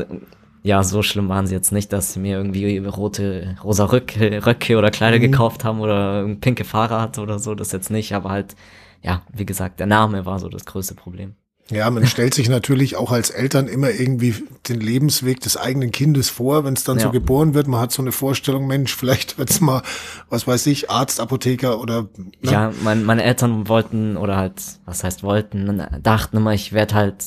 ja, 0.65 0.83
so 0.83 1.03
schlimm 1.03 1.29
waren 1.29 1.45
sie 1.45 1.53
jetzt 1.53 1.71
nicht, 1.71 1.93
dass 1.93 2.13
sie 2.13 2.19
mir 2.19 2.37
irgendwie 2.37 2.77
rote, 2.79 3.55
rosa 3.63 3.85
Röcke, 3.85 4.43
Röcke 4.43 4.77
oder 4.77 4.89
Kleider 4.89 5.19
gekauft 5.19 5.63
haben 5.63 5.79
oder 5.79 6.23
ein 6.25 6.39
pinke 6.39 6.63
Fahrrad 6.63 7.19
oder 7.19 7.37
so, 7.37 7.53
das 7.53 7.71
jetzt 7.71 7.91
nicht, 7.91 8.13
aber 8.13 8.31
halt, 8.31 8.55
ja, 9.03 9.21
wie 9.31 9.45
gesagt, 9.45 9.79
der 9.79 9.85
Name 9.85 10.25
war 10.25 10.39
so 10.39 10.49
das 10.49 10.65
größte 10.65 10.95
Problem. 10.95 11.35
Ja, 11.69 11.87
man 11.91 12.07
stellt 12.07 12.33
sich 12.33 12.49
natürlich 12.49 12.95
auch 12.95 13.11
als 13.11 13.29
Eltern 13.29 13.67
immer 13.67 13.91
irgendwie 13.91 14.33
den 14.67 14.79
Lebensweg 14.81 15.39
des 15.39 15.55
eigenen 15.55 15.91
Kindes 15.91 16.31
vor, 16.31 16.63
wenn 16.65 16.73
es 16.73 16.83
dann 16.83 16.97
so 16.97 17.05
Ja. 17.05 17.11
geboren 17.11 17.53
wird. 17.53 17.67
Man 17.67 17.79
hat 17.79 17.91
so 17.91 18.01
eine 18.01 18.11
Vorstellung, 18.11 18.65
Mensch, 18.65 18.95
vielleicht 18.95 19.37
wird's 19.37 19.61
mal, 19.61 19.83
was 20.29 20.47
weiß 20.47 20.65
ich, 20.65 20.89
Arzt, 20.89 21.19
Apotheker 21.19 21.79
oder 21.79 22.07
ne? 22.41 22.51
Ja, 22.51 22.71
mein, 22.83 23.03
meine 23.03 23.21
Eltern 23.23 23.67
wollten, 23.67 24.17
oder 24.17 24.35
halt, 24.37 24.61
was 24.85 25.03
heißt 25.03 25.21
wollten, 25.21 25.83
dachten 26.01 26.37
immer, 26.37 26.53
ich 26.55 26.73
werde 26.73 26.95
halt 26.95 27.23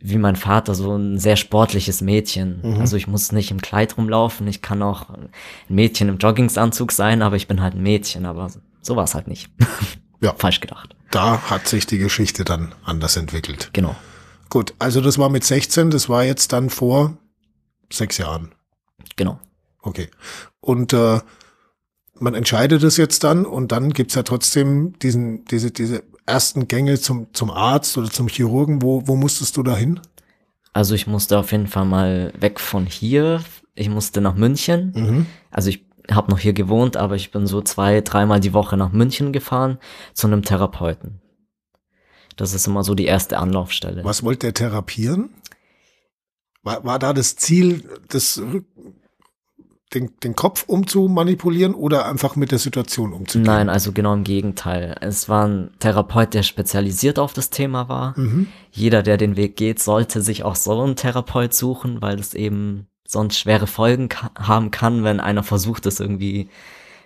wie 0.00 0.18
mein 0.18 0.36
Vater 0.36 0.74
so 0.74 0.94
ein 0.96 1.18
sehr 1.18 1.36
sportliches 1.36 2.00
Mädchen. 2.00 2.60
Also 2.78 2.96
ich 2.96 3.08
muss 3.08 3.32
nicht 3.32 3.50
im 3.50 3.60
Kleid 3.60 3.96
rumlaufen, 3.96 4.46
ich 4.46 4.62
kann 4.62 4.82
auch 4.82 5.10
ein 5.10 5.28
Mädchen 5.68 6.08
im 6.08 6.18
Joggingsanzug 6.18 6.92
sein, 6.92 7.20
aber 7.22 7.36
ich 7.36 7.48
bin 7.48 7.60
halt 7.60 7.74
ein 7.74 7.82
Mädchen, 7.82 8.24
aber 8.26 8.50
so 8.80 8.96
war 8.96 9.04
es 9.04 9.14
halt 9.14 9.28
nicht. 9.28 9.50
Ja. 10.20 10.34
Falsch 10.36 10.58
gedacht. 10.58 10.96
da 11.12 11.40
hat 11.48 11.68
sich 11.68 11.86
die 11.86 11.98
Geschichte 11.98 12.42
dann 12.42 12.74
anders 12.84 13.16
entwickelt. 13.16 13.70
Genau. 13.72 13.94
Gut, 14.50 14.74
also 14.80 15.00
das 15.00 15.16
war 15.16 15.28
mit 15.28 15.44
16, 15.44 15.90
das 15.90 16.08
war 16.08 16.24
jetzt 16.24 16.52
dann 16.52 16.70
vor 16.70 17.16
sechs 17.92 18.18
Jahren. 18.18 18.52
Genau. 19.14 19.38
Okay. 19.80 20.08
Und 20.60 20.92
äh, 20.92 21.20
man 22.14 22.34
entscheidet 22.34 22.82
es 22.82 22.96
jetzt 22.96 23.22
dann 23.22 23.46
und 23.46 23.70
dann 23.70 23.92
gibt's 23.92 24.16
ja 24.16 24.24
trotzdem 24.24 24.98
diesen, 24.98 25.44
diese, 25.44 25.70
diese 25.70 26.02
ersten 26.28 26.68
Gänge 26.68 26.98
zum, 27.00 27.26
zum 27.32 27.50
Arzt 27.50 27.96
oder 27.98 28.10
zum 28.10 28.28
Chirurgen. 28.28 28.82
Wo, 28.82 29.02
wo 29.06 29.16
musstest 29.16 29.56
du 29.56 29.62
da 29.62 29.76
hin? 29.76 30.00
Also 30.72 30.94
ich 30.94 31.06
musste 31.06 31.38
auf 31.38 31.50
jeden 31.52 31.66
Fall 31.66 31.84
mal 31.86 32.32
weg 32.38 32.60
von 32.60 32.86
hier. 32.86 33.42
Ich 33.74 33.88
musste 33.88 34.20
nach 34.20 34.34
München. 34.34 34.92
Mhm. 34.94 35.26
Also 35.50 35.70
ich 35.70 35.84
habe 36.10 36.30
noch 36.30 36.38
hier 36.38 36.52
gewohnt, 36.52 36.96
aber 36.96 37.16
ich 37.16 37.30
bin 37.30 37.46
so 37.46 37.60
zwei, 37.62 38.00
dreimal 38.00 38.40
die 38.40 38.52
Woche 38.54 38.76
nach 38.76 38.92
München 38.92 39.32
gefahren 39.32 39.78
zu 40.14 40.26
einem 40.26 40.42
Therapeuten. 40.42 41.20
Das 42.36 42.54
ist 42.54 42.66
immer 42.66 42.84
so 42.84 42.94
die 42.94 43.06
erste 43.06 43.38
Anlaufstelle. 43.38 44.04
Was 44.04 44.22
wollte 44.22 44.46
er 44.46 44.54
therapieren? 44.54 45.30
War, 46.62 46.84
war 46.84 46.98
da 46.98 47.12
das 47.12 47.36
Ziel, 47.36 47.88
das, 48.08 48.38
Rück- 48.38 48.64
den, 49.94 50.10
den 50.22 50.34
Kopf 50.34 50.64
umzumanipulieren 50.66 51.74
oder 51.74 52.06
einfach 52.06 52.36
mit 52.36 52.50
der 52.50 52.58
Situation 52.58 53.12
umzugehen? 53.12 53.46
Nein, 53.46 53.68
also 53.68 53.92
genau 53.92 54.14
im 54.14 54.24
Gegenteil. 54.24 54.96
Es 55.00 55.28
war 55.28 55.46
ein 55.46 55.70
Therapeut, 55.78 56.34
der 56.34 56.42
spezialisiert 56.42 57.18
auf 57.18 57.32
das 57.32 57.50
Thema 57.50 57.88
war. 57.88 58.14
Jeder, 58.70 59.02
der 59.02 59.16
den 59.16 59.36
Weg 59.36 59.56
geht, 59.56 59.80
sollte 59.80 60.20
sich 60.20 60.44
auch 60.44 60.56
so 60.56 60.80
einen 60.82 60.96
Therapeut 60.96 61.54
suchen, 61.54 62.02
weil 62.02 62.16
das 62.16 62.34
eben 62.34 62.86
sonst 63.06 63.38
schwere 63.38 63.66
Folgen 63.66 64.08
ka 64.08 64.30
haben 64.38 64.70
kann, 64.70 65.02
wenn 65.04 65.20
einer 65.20 65.42
versucht, 65.42 65.86
das 65.86 66.00
irgendwie 66.00 66.48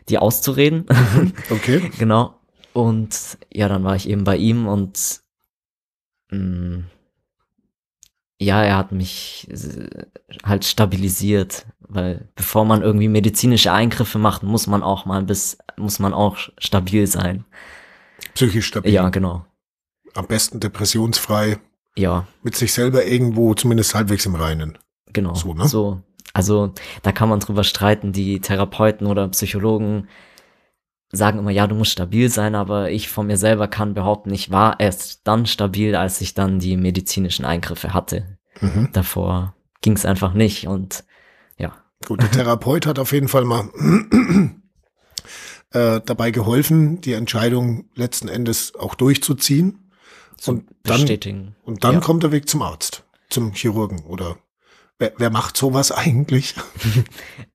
die 0.08 0.18
auszureden. 0.18 0.86
Okay. 1.50 1.90
genau. 1.98 2.34
Und 2.72 3.38
ja, 3.52 3.68
dann 3.68 3.84
war 3.84 3.94
ich 3.94 4.08
eben 4.08 4.24
bei 4.24 4.36
ihm 4.36 4.66
und 4.66 5.20
mh, 6.30 6.84
ja, 8.40 8.62
er 8.64 8.76
hat 8.76 8.90
mich 8.92 9.46
äh, 9.50 10.06
halt 10.42 10.64
stabilisiert, 10.64 11.66
weil 11.94 12.28
bevor 12.34 12.64
man 12.64 12.82
irgendwie 12.82 13.08
medizinische 13.08 13.72
Eingriffe 13.72 14.18
macht, 14.18 14.42
muss 14.42 14.66
man 14.66 14.82
auch 14.82 15.04
mal 15.06 15.22
bis, 15.22 15.58
muss 15.76 15.98
man 15.98 16.14
auch 16.14 16.36
stabil 16.58 17.06
sein. 17.06 17.44
Psychisch 18.34 18.66
stabil. 18.66 18.92
Ja, 18.92 19.08
genau. 19.10 19.44
Am 20.14 20.26
besten 20.26 20.60
depressionsfrei, 20.60 21.58
Ja, 21.96 22.26
mit 22.42 22.56
sich 22.56 22.72
selber 22.72 23.04
irgendwo 23.04 23.54
zumindest 23.54 23.94
halbwegs 23.94 24.26
im 24.26 24.34
Reinen. 24.34 24.78
genau. 25.12 25.34
So, 25.34 25.54
ne? 25.54 25.66
so. 25.66 26.00
Also 26.34 26.72
da 27.02 27.12
kann 27.12 27.28
man 27.28 27.40
drüber 27.40 27.62
streiten, 27.62 28.12
die 28.12 28.40
Therapeuten 28.40 29.06
oder 29.06 29.28
Psychologen 29.28 30.08
sagen 31.10 31.38
immer, 31.38 31.50
ja, 31.50 31.66
du 31.66 31.74
musst 31.74 31.92
stabil 31.92 32.30
sein, 32.30 32.54
aber 32.54 32.90
ich 32.90 33.10
von 33.10 33.26
mir 33.26 33.36
selber 33.36 33.68
kann 33.68 33.92
behaupten, 33.92 34.32
ich 34.32 34.50
war 34.50 34.80
erst 34.80 35.26
dann 35.26 35.44
stabil, 35.44 35.94
als 35.94 36.22
ich 36.22 36.32
dann 36.32 36.58
die 36.58 36.78
medizinischen 36.78 37.44
Eingriffe 37.44 37.92
hatte. 37.92 38.38
Mhm. 38.62 38.88
Davor 38.94 39.54
ging 39.82 39.92
es 39.92 40.06
einfach 40.06 40.32
nicht 40.32 40.66
und. 40.68 41.04
Gut, 42.06 42.22
der 42.22 42.30
Therapeut 42.30 42.86
hat 42.86 42.98
auf 42.98 43.12
jeden 43.12 43.28
Fall 43.28 43.44
mal 43.44 43.68
äh, 45.72 46.00
dabei 46.04 46.30
geholfen, 46.30 47.00
die 47.00 47.12
Entscheidung 47.14 47.86
letzten 47.94 48.28
Endes 48.28 48.74
auch 48.74 48.94
durchzuziehen. 48.94 49.90
Zu 50.36 50.52
Und 50.52 50.66
dann- 50.82 51.00
bestätigen. 51.00 51.56
Und 51.64 51.84
dann 51.84 51.94
Ja. 51.96 52.00
kommt 52.00 52.22
der 52.22 52.32
Weg 52.32 52.48
zum 52.48 52.62
Arzt, 52.62 53.04
zum 53.30 53.52
Chirurgen 53.52 54.00
oder 54.04 54.36
wer, 54.98 55.12
wer 55.18 55.30
macht 55.30 55.56
sowas 55.56 55.92
eigentlich? 55.92 56.54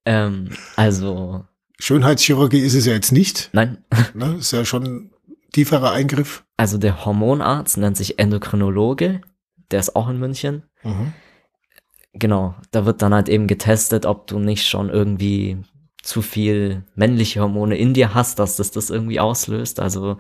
Ähm, 0.06 0.50
also, 0.76 1.46
Schönheitschirurgie 1.80 2.60
ist 2.60 2.74
es 2.74 2.86
ja 2.86 2.94
jetzt 2.94 3.12
nicht. 3.12 3.50
nein, 3.54 3.84
Ne? 4.14 4.38
Ist 4.40 4.52
ja 4.54 4.66
schon 4.66 4.84
ein 4.84 5.12
tieferer 5.52 5.92
Eingriff. 5.92 6.44
also 6.56 6.78
der 6.78 7.06
Hormonarzt 7.06 7.78
nennt 7.78 7.98
sich 7.98 8.18
Endokrinologe, 8.20 9.22
der 9.72 9.80
ist 9.80 9.96
auch 9.96 10.08
in 10.10 10.18
München. 10.20 10.64
Mhm. 10.84 11.14
Genau, 12.20 12.56
da 12.72 12.86
wird 12.86 13.02
dann 13.02 13.14
halt 13.14 13.30
eben 13.30 13.48
getestet, 13.48 14.06
ob 14.06 14.28
du 14.28 14.40
nicht 14.40 14.68
schon 14.68 14.90
irgendwie 14.90 15.58
zu 16.02 16.22
viel 16.22 16.84
männliche 16.96 17.42
Hormone 17.42 17.78
in 17.78 17.94
dir 17.94 18.14
hast, 18.14 18.40
dass 18.40 18.56
das 18.56 18.72
das 18.72 18.90
irgendwie 18.90 19.20
auslöst. 19.20 19.80
Also 19.80 20.18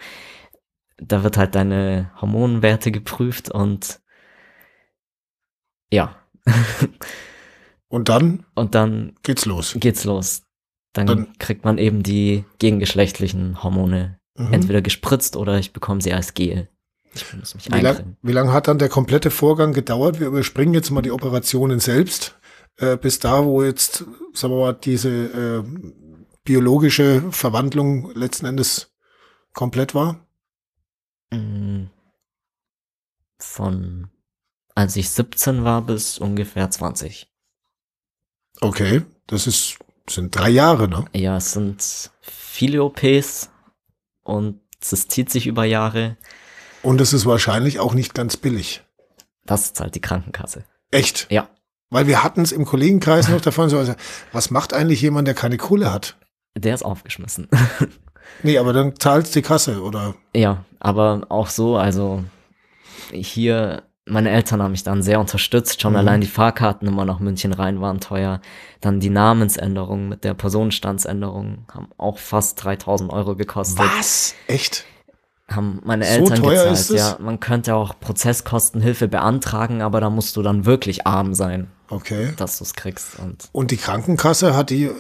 da 0.97 1.23
wird 1.23 1.37
halt 1.37 1.55
deine 1.55 2.11
Hormonwerte 2.21 2.91
geprüft 2.91 3.49
und 3.51 3.99
ja, 5.91 6.15
Und 7.89 8.09
dann 8.09 8.45
und 8.53 8.75
dann 8.75 9.15
geht's 9.23 9.45
los. 9.45 9.75
geht's 9.79 10.03
los. 10.03 10.43
Dann, 10.93 11.07
Dann- 11.07 11.33
kriegt 11.39 11.63
man 11.63 11.77
eben 11.77 12.03
die 12.03 12.43
gegengeschlechtlichen 12.59 13.63
Hormone 13.63 14.19
Mhm. 14.37 14.53
entweder 14.53 14.81
gespritzt 14.83 15.35
oder 15.35 15.57
ich 15.57 15.73
bekomme 15.73 15.99
sie 16.01 16.13
als 16.13 16.33
Gel. 16.35 16.69
Wie 17.13 17.69
lang, 17.69 17.85
eincremen. 17.85 18.17
wie 18.21 18.31
lang 18.31 18.51
hat 18.51 18.67
dann 18.67 18.79
der 18.79 18.89
komplette 18.89 19.31
Vorgang 19.31 19.73
gedauert? 19.73 20.19
Wir 20.19 20.27
überspringen 20.27 20.73
jetzt 20.73 20.91
mal 20.91 21.01
die 21.01 21.11
Operationen 21.11 21.79
selbst, 21.79 22.37
äh, 22.77 22.97
bis 22.97 23.19
da, 23.19 23.43
wo 23.45 23.63
jetzt, 23.63 24.05
sagen 24.33 24.53
wir 24.53 24.59
mal, 24.59 24.73
diese 24.73 25.09
äh, 25.09 25.63
biologische 26.43 27.23
Verwandlung 27.31 28.11
letzten 28.15 28.45
Endes 28.45 28.93
komplett 29.53 29.95
war. 29.95 30.25
Mm, 31.31 31.85
Von 33.39 34.09
als 34.77 34.95
ich 34.95 35.09
17 35.09 35.63
war 35.63 35.81
bis 35.81 36.19
ungefähr 36.19 36.69
20. 36.69 37.27
Okay, 38.61 39.01
das 39.25 39.47
ist, 39.47 39.79
sind 40.07 40.35
drei 40.35 40.49
Jahre, 40.49 40.87
ne? 40.87 41.05
Ja, 41.13 41.37
es 41.37 41.53
sind 41.53 42.11
viele 42.21 42.83
OPs 42.83 43.49
und 44.21 44.61
es 44.79 45.07
zieht 45.07 45.31
sich 45.31 45.47
über 45.47 45.65
Jahre. 45.65 46.17
Und 46.83 47.01
es 47.01 47.13
ist 47.13 47.25
wahrscheinlich 47.25 47.79
auch 47.79 47.93
nicht 47.93 48.13
ganz 48.13 48.37
billig. 48.37 48.83
Das 49.45 49.73
zahlt 49.73 49.95
die 49.95 50.01
Krankenkasse. 50.01 50.63
Echt? 50.91 51.27
Ja. 51.31 51.47
Weil 51.89 52.07
wir 52.07 52.23
hatten 52.23 52.41
es 52.41 52.51
im 52.51 52.65
Kollegenkreis 52.65 53.29
noch 53.29 53.41
davon, 53.41 53.69
so, 53.69 53.77
also, 53.77 53.93
was 54.33 54.51
macht 54.51 54.73
eigentlich 54.73 55.01
jemand, 55.01 55.27
der 55.27 55.35
keine 55.35 55.57
Kohle 55.57 55.91
hat? 55.93 56.17
Der 56.57 56.73
ist 56.75 56.83
aufgeschmissen. 56.83 57.47
Nee, 58.43 58.57
aber 58.57 58.73
dann 58.73 58.93
zahlt 58.99 59.33
die 59.35 59.41
Kasse, 59.41 59.81
oder? 59.81 60.13
ja, 60.35 60.65
aber 60.81 61.25
auch 61.29 61.47
so, 61.47 61.77
also 61.77 62.25
hier, 63.09 63.83
meine 64.05 64.29
Eltern 64.31 64.61
haben 64.61 64.71
mich 64.71 64.83
dann 64.83 65.01
sehr 65.01 65.21
unterstützt. 65.21 65.81
Schon 65.81 65.93
Mhm. 65.93 65.99
allein 65.99 66.21
die 66.21 66.27
Fahrkarten 66.27 66.89
immer 66.89 67.05
nach 67.05 67.19
München 67.19 67.53
rein 67.53 67.79
waren 67.79 68.01
teuer. 68.01 68.41
Dann 68.81 68.99
die 68.99 69.09
Namensänderung 69.09 70.09
mit 70.09 70.25
der 70.25 70.33
Personenstandsänderung 70.33 71.65
haben 71.73 71.87
auch 71.97 72.17
fast 72.19 72.61
3000 72.65 73.11
Euro 73.13 73.35
gekostet. 73.37 73.79
Was? 73.97 74.35
Echt? 74.47 74.83
Haben 75.49 75.79
meine 75.85 76.03
So 76.05 76.11
Eltern 76.11 76.37
teuer 76.41 76.51
gezahlt. 76.69 76.73
ist 76.73 76.89
es? 76.91 76.99
Ja, 76.99 77.17
man 77.21 77.39
könnte 77.39 77.75
auch 77.75 77.97
Prozesskostenhilfe 77.99 79.07
beantragen, 79.07 79.81
aber 79.81 80.01
da 80.01 80.09
musst 80.09 80.35
du 80.35 80.41
dann 80.41 80.65
wirklich 80.65 81.07
arm 81.07 81.33
sein, 81.33 81.67
Okay. 81.89 82.33
dass 82.37 82.57
du 82.57 82.63
es 82.65 82.73
kriegst. 82.73 83.17
Und 83.19 83.47
Und 83.53 83.71
die 83.71 83.77
Krankenkasse 83.77 84.55
hat 84.55 84.69
die, 84.69 84.91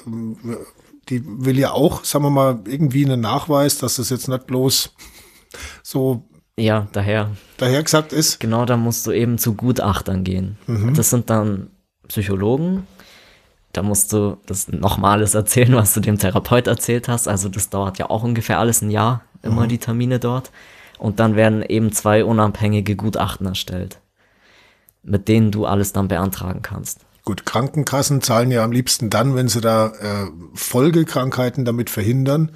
die 1.09 1.21
will 1.25 1.57
ja 1.59 1.71
auch, 1.71 2.03
sagen 2.05 2.23
wir 2.25 2.29
mal, 2.29 2.59
irgendwie 2.65 3.05
einen 3.05 3.21
Nachweis, 3.21 3.77
dass 3.77 3.95
das 3.97 4.09
jetzt 4.09 4.27
nicht 4.29 4.47
bloß 4.47 4.93
so 5.83 6.23
ja, 6.59 6.87
daher, 6.91 7.31
dahergesagt 7.57 8.13
ist. 8.13 8.39
genau 8.39 8.65
da 8.65 8.77
musst 8.77 9.05
du 9.05 9.11
eben 9.11 9.37
zu 9.37 9.53
Gutachtern 9.53 10.23
gehen. 10.23 10.57
Mhm. 10.65 10.93
Das 10.95 11.09
sind 11.11 11.29
dann 11.29 11.69
Psychologen. 12.07 12.87
Da 13.73 13.83
musst 13.83 14.11
du 14.11 14.37
das 14.47 14.69
nochmales 14.69 15.35
erzählen, 15.35 15.75
was 15.75 15.93
du 15.93 15.99
dem 15.99 16.17
Therapeut 16.17 16.65
erzählt 16.67 17.07
hast. 17.07 17.27
Also 17.27 17.47
das 17.47 17.69
dauert 17.69 17.99
ja 17.99 18.09
auch 18.09 18.23
ungefähr 18.23 18.57
alles 18.59 18.81
ein 18.81 18.89
Jahr, 18.89 19.21
immer 19.43 19.63
Mhm. 19.63 19.69
die 19.69 19.77
Termine 19.77 20.19
dort. 20.19 20.51
Und 20.97 21.19
dann 21.19 21.35
werden 21.35 21.61
eben 21.63 21.91
zwei 21.91 22.23
unabhängige 22.25 22.95
Gutachten 22.95 23.45
erstellt, 23.45 23.99
mit 25.03 25.27
denen 25.27 25.51
du 25.51 25.65
alles 25.65 25.93
dann 25.93 26.07
beantragen 26.07 26.61
kannst. 26.61 27.01
Gut, 27.23 27.45
Krankenkassen 27.45 28.21
zahlen 28.21 28.51
ja 28.51 28.63
am 28.63 28.71
liebsten 28.71 29.09
dann, 29.09 29.35
wenn 29.35 29.47
sie 29.49 29.61
da 29.61 29.87
äh, 29.87 30.27
Folgekrankheiten 30.53 31.65
damit 31.65 31.89
verhindern. 31.89 32.51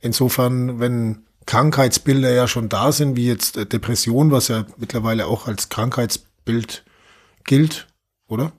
Insofern, 0.00 0.80
wenn 0.80 1.24
Krankheitsbilder 1.46 2.30
ja 2.32 2.48
schon 2.48 2.68
da 2.68 2.90
sind, 2.92 3.16
wie 3.16 3.26
jetzt 3.26 3.56
äh, 3.56 3.66
Depression, 3.66 4.30
was 4.32 4.48
ja 4.48 4.66
mittlerweile 4.78 5.26
auch 5.26 5.46
als 5.46 5.68
Krankheitsbild 5.68 6.84
gilt, 7.44 7.86
oder? 8.26 8.52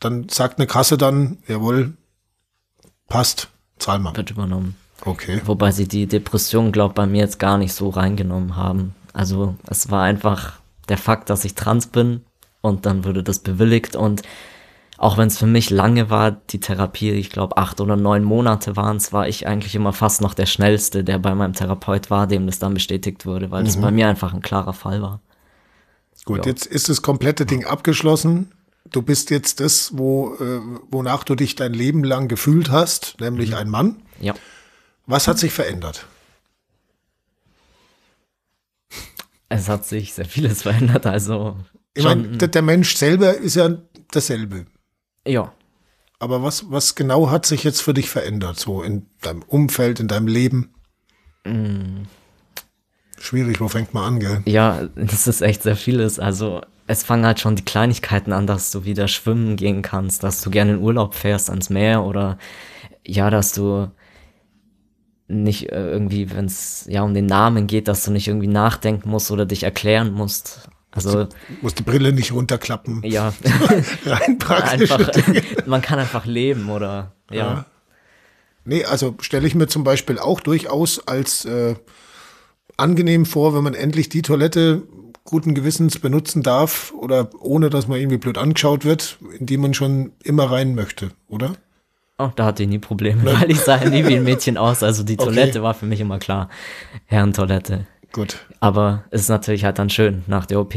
Dann 0.00 0.28
sagt 0.28 0.58
eine 0.58 0.66
Kasse 0.68 0.96
dann, 0.96 1.38
jawohl, 1.48 1.94
passt, 3.08 3.48
zahl 3.78 3.98
mal. 3.98 4.16
Wird 4.16 4.30
übernommen. 4.30 4.76
Okay. 5.04 5.40
Wobei 5.44 5.70
sie 5.70 5.86
die 5.88 6.06
Depression, 6.06 6.72
glaub 6.72 6.94
bei 6.94 7.06
mir 7.06 7.20
jetzt 7.22 7.38
gar 7.38 7.58
nicht 7.58 7.72
so 7.72 7.88
reingenommen 7.88 8.56
haben. 8.56 8.94
Also 9.12 9.54
es 9.68 9.90
war 9.90 10.02
einfach 10.02 10.60
der 10.88 10.98
Fakt, 10.98 11.30
dass 11.30 11.44
ich 11.44 11.54
trans 11.54 11.86
bin 11.86 12.22
und 12.60 12.86
dann 12.86 13.04
wurde 13.04 13.22
das 13.22 13.38
bewilligt 13.38 13.96
und 13.96 14.22
auch 14.96 15.16
wenn 15.16 15.28
es 15.28 15.38
für 15.38 15.46
mich 15.46 15.70
lange 15.70 16.10
war, 16.10 16.32
die 16.32 16.58
Therapie, 16.58 17.12
ich 17.12 17.30
glaube 17.30 17.56
acht 17.56 17.80
oder 17.80 17.94
neun 17.96 18.24
Monate 18.24 18.74
waren 18.76 18.96
es, 18.96 19.12
war 19.12 19.28
ich 19.28 19.46
eigentlich 19.46 19.76
immer 19.76 19.92
fast 19.92 20.20
noch 20.20 20.34
der 20.34 20.46
Schnellste, 20.46 21.04
der 21.04 21.20
bei 21.20 21.36
meinem 21.36 21.52
Therapeut 21.52 22.10
war, 22.10 22.26
dem 22.26 22.46
das 22.46 22.58
dann 22.58 22.74
bestätigt 22.74 23.24
wurde, 23.24 23.52
weil 23.52 23.62
das 23.62 23.76
bei 23.80 23.92
mir 23.92 24.08
einfach 24.08 24.34
ein 24.34 24.42
klarer 24.42 24.72
Fall 24.72 25.00
war. 25.00 25.20
Gut, 26.24 26.44
Ja. 26.44 26.50
jetzt 26.50 26.66
ist 26.66 26.88
das 26.88 27.00
komplette 27.00 27.46
Ding 27.46 27.64
abgeschlossen. 27.64 28.50
Du 28.90 29.02
bist 29.02 29.30
jetzt 29.30 29.60
das, 29.60 29.92
wo, 29.96 30.34
äh, 30.34 30.60
wonach 30.90 31.22
du 31.22 31.36
dich 31.36 31.54
dein 31.54 31.74
Leben 31.74 32.02
lang 32.02 32.26
gefühlt 32.26 32.70
hast, 32.72 33.20
nämlich 33.20 33.54
ein 33.54 33.68
Mann. 33.68 33.96
Ja. 34.20 34.34
Was 35.08 35.26
hat 35.26 35.38
sich 35.38 35.52
verändert? 35.52 36.06
Es 39.48 39.68
hat 39.68 39.86
sich 39.86 40.12
sehr 40.12 40.26
vieles 40.26 40.62
verändert, 40.64 41.06
also 41.06 41.56
Ich 41.94 42.04
meine, 42.04 42.36
der, 42.36 42.48
der 42.48 42.62
Mensch 42.62 42.94
selber 42.94 43.34
ist 43.36 43.56
ja 43.56 43.70
dasselbe. 44.12 44.66
ja. 45.26 45.52
Aber 46.20 46.42
was, 46.42 46.68
was 46.68 46.96
genau 46.96 47.30
hat 47.30 47.46
sich 47.46 47.62
jetzt 47.62 47.80
für 47.80 47.94
dich 47.94 48.10
verändert, 48.10 48.58
so 48.58 48.82
in 48.82 49.06
deinem 49.20 49.42
Umfeld, 49.42 50.00
in 50.00 50.08
deinem 50.08 50.26
Leben? 50.26 50.74
Mm. 51.44 52.06
Schwierig, 53.20 53.60
wo 53.60 53.68
fängt 53.68 53.94
man 53.94 54.02
an, 54.02 54.18
gell? 54.18 54.42
Ja, 54.44 54.88
das 54.96 55.28
ist 55.28 55.42
echt 55.42 55.62
sehr 55.62 55.76
vieles. 55.76 56.18
Also 56.18 56.60
es 56.88 57.04
fangen 57.04 57.24
halt 57.24 57.38
schon 57.38 57.54
die 57.54 57.64
Kleinigkeiten 57.64 58.32
an, 58.32 58.48
dass 58.48 58.72
du 58.72 58.82
wieder 58.84 59.06
schwimmen 59.06 59.54
gehen 59.54 59.80
kannst, 59.82 60.24
dass 60.24 60.40
du 60.40 60.50
gerne 60.50 60.72
in 60.72 60.78
Urlaub 60.80 61.14
fährst 61.14 61.50
ans 61.50 61.70
Meer 61.70 62.02
oder 62.02 62.36
ja, 63.06 63.30
dass 63.30 63.52
du 63.52 63.88
nicht 65.28 65.70
äh, 65.70 65.90
irgendwie, 65.90 66.30
wenn 66.34 66.46
es 66.46 66.86
ja 66.88 67.02
um 67.02 67.14
den 67.14 67.26
Namen 67.26 67.66
geht, 67.66 67.86
dass 67.86 68.04
du 68.04 68.10
nicht 68.10 68.28
irgendwie 68.28 68.48
nachdenken 68.48 69.10
musst 69.10 69.30
oder 69.30 69.46
dich 69.46 69.62
erklären 69.62 70.12
musst. 70.12 70.68
Also 70.90 71.28
musst 71.60 71.78
die 71.78 71.82
Brille 71.82 72.12
nicht 72.12 72.32
runterklappen. 72.32 73.02
ja, 73.04 73.32
Rein 74.06 74.38
praktisch. 74.38 74.90
man 75.66 75.82
kann 75.82 75.98
einfach 75.98 76.24
leben 76.24 76.70
oder 76.70 77.12
ja. 77.30 77.36
Ja. 77.36 77.66
Nee, 78.64 78.84
also 78.84 79.14
stelle 79.20 79.46
ich 79.46 79.54
mir 79.54 79.66
zum 79.66 79.84
Beispiel 79.84 80.18
auch 80.18 80.40
durchaus 80.40 81.06
als 81.06 81.44
äh, 81.44 81.74
angenehm 82.76 83.26
vor, 83.26 83.54
wenn 83.54 83.64
man 83.64 83.74
endlich 83.74 84.08
die 84.08 84.22
Toilette 84.22 84.82
guten 85.24 85.54
Gewissens 85.54 85.98
benutzen 85.98 86.42
darf 86.42 86.92
oder 86.98 87.30
ohne, 87.40 87.70
dass 87.70 87.86
man 87.86 87.98
irgendwie 87.98 88.16
blöd 88.16 88.38
angeschaut 88.38 88.84
wird, 88.84 89.18
in 89.38 89.46
die 89.46 89.58
man 89.58 89.74
schon 89.74 90.12
immer 90.22 90.50
rein 90.50 90.74
möchte, 90.74 91.10
oder? 91.28 91.52
Oh, 92.18 92.30
da 92.34 92.46
hatte 92.46 92.64
ich 92.64 92.68
nie 92.68 92.78
Probleme, 92.80 93.24
weil 93.24 93.50
ich 93.50 93.60
sah 93.60 93.76
nie 93.84 94.04
wie 94.06 94.16
ein 94.16 94.24
Mädchen 94.24 94.56
aus. 94.56 94.82
Also 94.82 95.04
die 95.04 95.14
Okay. 95.14 95.24
Toilette 95.26 95.62
war 95.62 95.74
für 95.74 95.86
mich 95.86 96.00
immer 96.00 96.18
klar. 96.18 96.48
Herrentoilette. 97.06 97.86
Gut. 98.12 98.38
Aber 98.60 99.04
es 99.10 99.22
ist 99.22 99.28
natürlich 99.28 99.64
halt 99.64 99.78
dann 99.78 99.88
schön, 99.90 100.24
nach 100.26 100.46
der 100.46 100.60
OP 100.60 100.74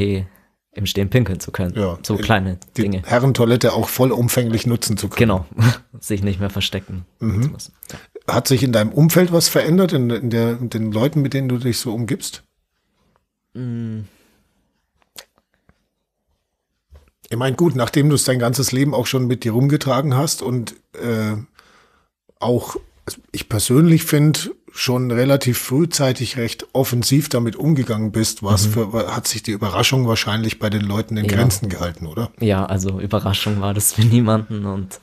im 0.73 0.85
Stehen 0.85 1.09
pinkeln 1.09 1.39
zu 1.39 1.51
können. 1.51 1.73
Ja. 1.75 1.97
So 2.03 2.15
kleine 2.17 2.57
Die 2.77 2.83
Dinge. 2.83 3.01
Herrentoilette 3.05 3.73
auch 3.73 3.89
vollumfänglich 3.89 4.67
nutzen 4.67 4.97
zu 4.97 5.09
können. 5.09 5.17
Genau. 5.19 5.45
Sich 5.99 6.23
nicht 6.23 6.39
mehr 6.39 6.49
verstecken 6.49 7.05
Mhm. 7.19 7.41
zu 7.43 7.49
müssen. 7.49 7.73
Ja. 7.91 8.35
Hat 8.35 8.47
sich 8.47 8.61
in 8.63 8.71
deinem 8.71 8.91
Umfeld 8.91 9.31
was 9.33 9.49
verändert, 9.49 9.93
in, 9.93 10.29
der, 10.29 10.59
in 10.59 10.69
den 10.69 10.91
Leuten, 10.91 11.21
mit 11.21 11.33
denen 11.33 11.49
du 11.49 11.57
dich 11.57 11.79
so 11.79 11.91
umgibst? 11.93 12.43
Mm, 13.55 14.01
Ich 17.31 17.37
meine, 17.37 17.55
gut, 17.55 17.77
nachdem 17.77 18.09
du 18.09 18.15
es 18.15 18.25
dein 18.25 18.39
ganzes 18.39 18.73
Leben 18.73 18.93
auch 18.93 19.07
schon 19.07 19.25
mit 19.25 19.45
dir 19.45 19.53
rumgetragen 19.53 20.17
hast 20.17 20.41
und 20.41 20.75
äh, 21.01 21.37
auch 22.41 22.75
ich 23.31 23.47
persönlich 23.47 24.03
finde, 24.03 24.51
schon 24.69 25.11
relativ 25.11 25.57
frühzeitig 25.57 26.37
recht 26.37 26.65
offensiv 26.73 27.29
damit 27.29 27.55
umgegangen 27.55 28.11
bist, 28.11 28.43
was 28.43 28.67
mhm. 28.67 28.91
für, 28.91 29.15
hat 29.15 29.29
sich 29.29 29.43
die 29.43 29.51
Überraschung 29.51 30.07
wahrscheinlich 30.07 30.59
bei 30.59 30.69
den 30.69 30.81
Leuten 30.81 31.15
in 31.15 31.23
ja. 31.23 31.31
Grenzen 31.31 31.69
gehalten, 31.69 32.05
oder? 32.05 32.31
Ja, 32.41 32.65
also 32.65 32.99
Überraschung 32.99 33.61
war 33.61 33.73
das 33.73 33.93
für 33.93 34.01
niemanden 34.01 34.65
und 34.65 34.99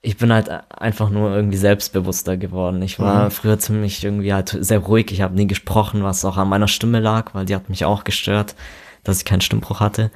ich 0.00 0.16
bin 0.16 0.32
halt 0.32 0.48
einfach 0.48 1.10
nur 1.10 1.34
irgendwie 1.34 1.56
selbstbewusster 1.56 2.36
geworden. 2.36 2.82
Ich 2.82 3.00
war 3.00 3.26
mhm. 3.26 3.30
früher 3.32 3.58
ziemlich 3.58 4.02
irgendwie 4.04 4.32
halt 4.32 4.56
sehr 4.60 4.78
ruhig. 4.78 5.10
Ich 5.10 5.22
habe 5.22 5.34
nie 5.34 5.48
gesprochen, 5.48 6.04
was 6.04 6.24
auch 6.24 6.36
an 6.36 6.48
meiner 6.48 6.68
Stimme 6.68 7.00
lag, 7.00 7.34
weil 7.34 7.46
die 7.46 7.54
hat 7.56 7.68
mich 7.68 7.84
auch 7.84 8.04
gestört, 8.04 8.54
dass 9.02 9.18
ich 9.18 9.24
keinen 9.24 9.40
Stimmbruch 9.40 9.80
hatte. 9.80 10.12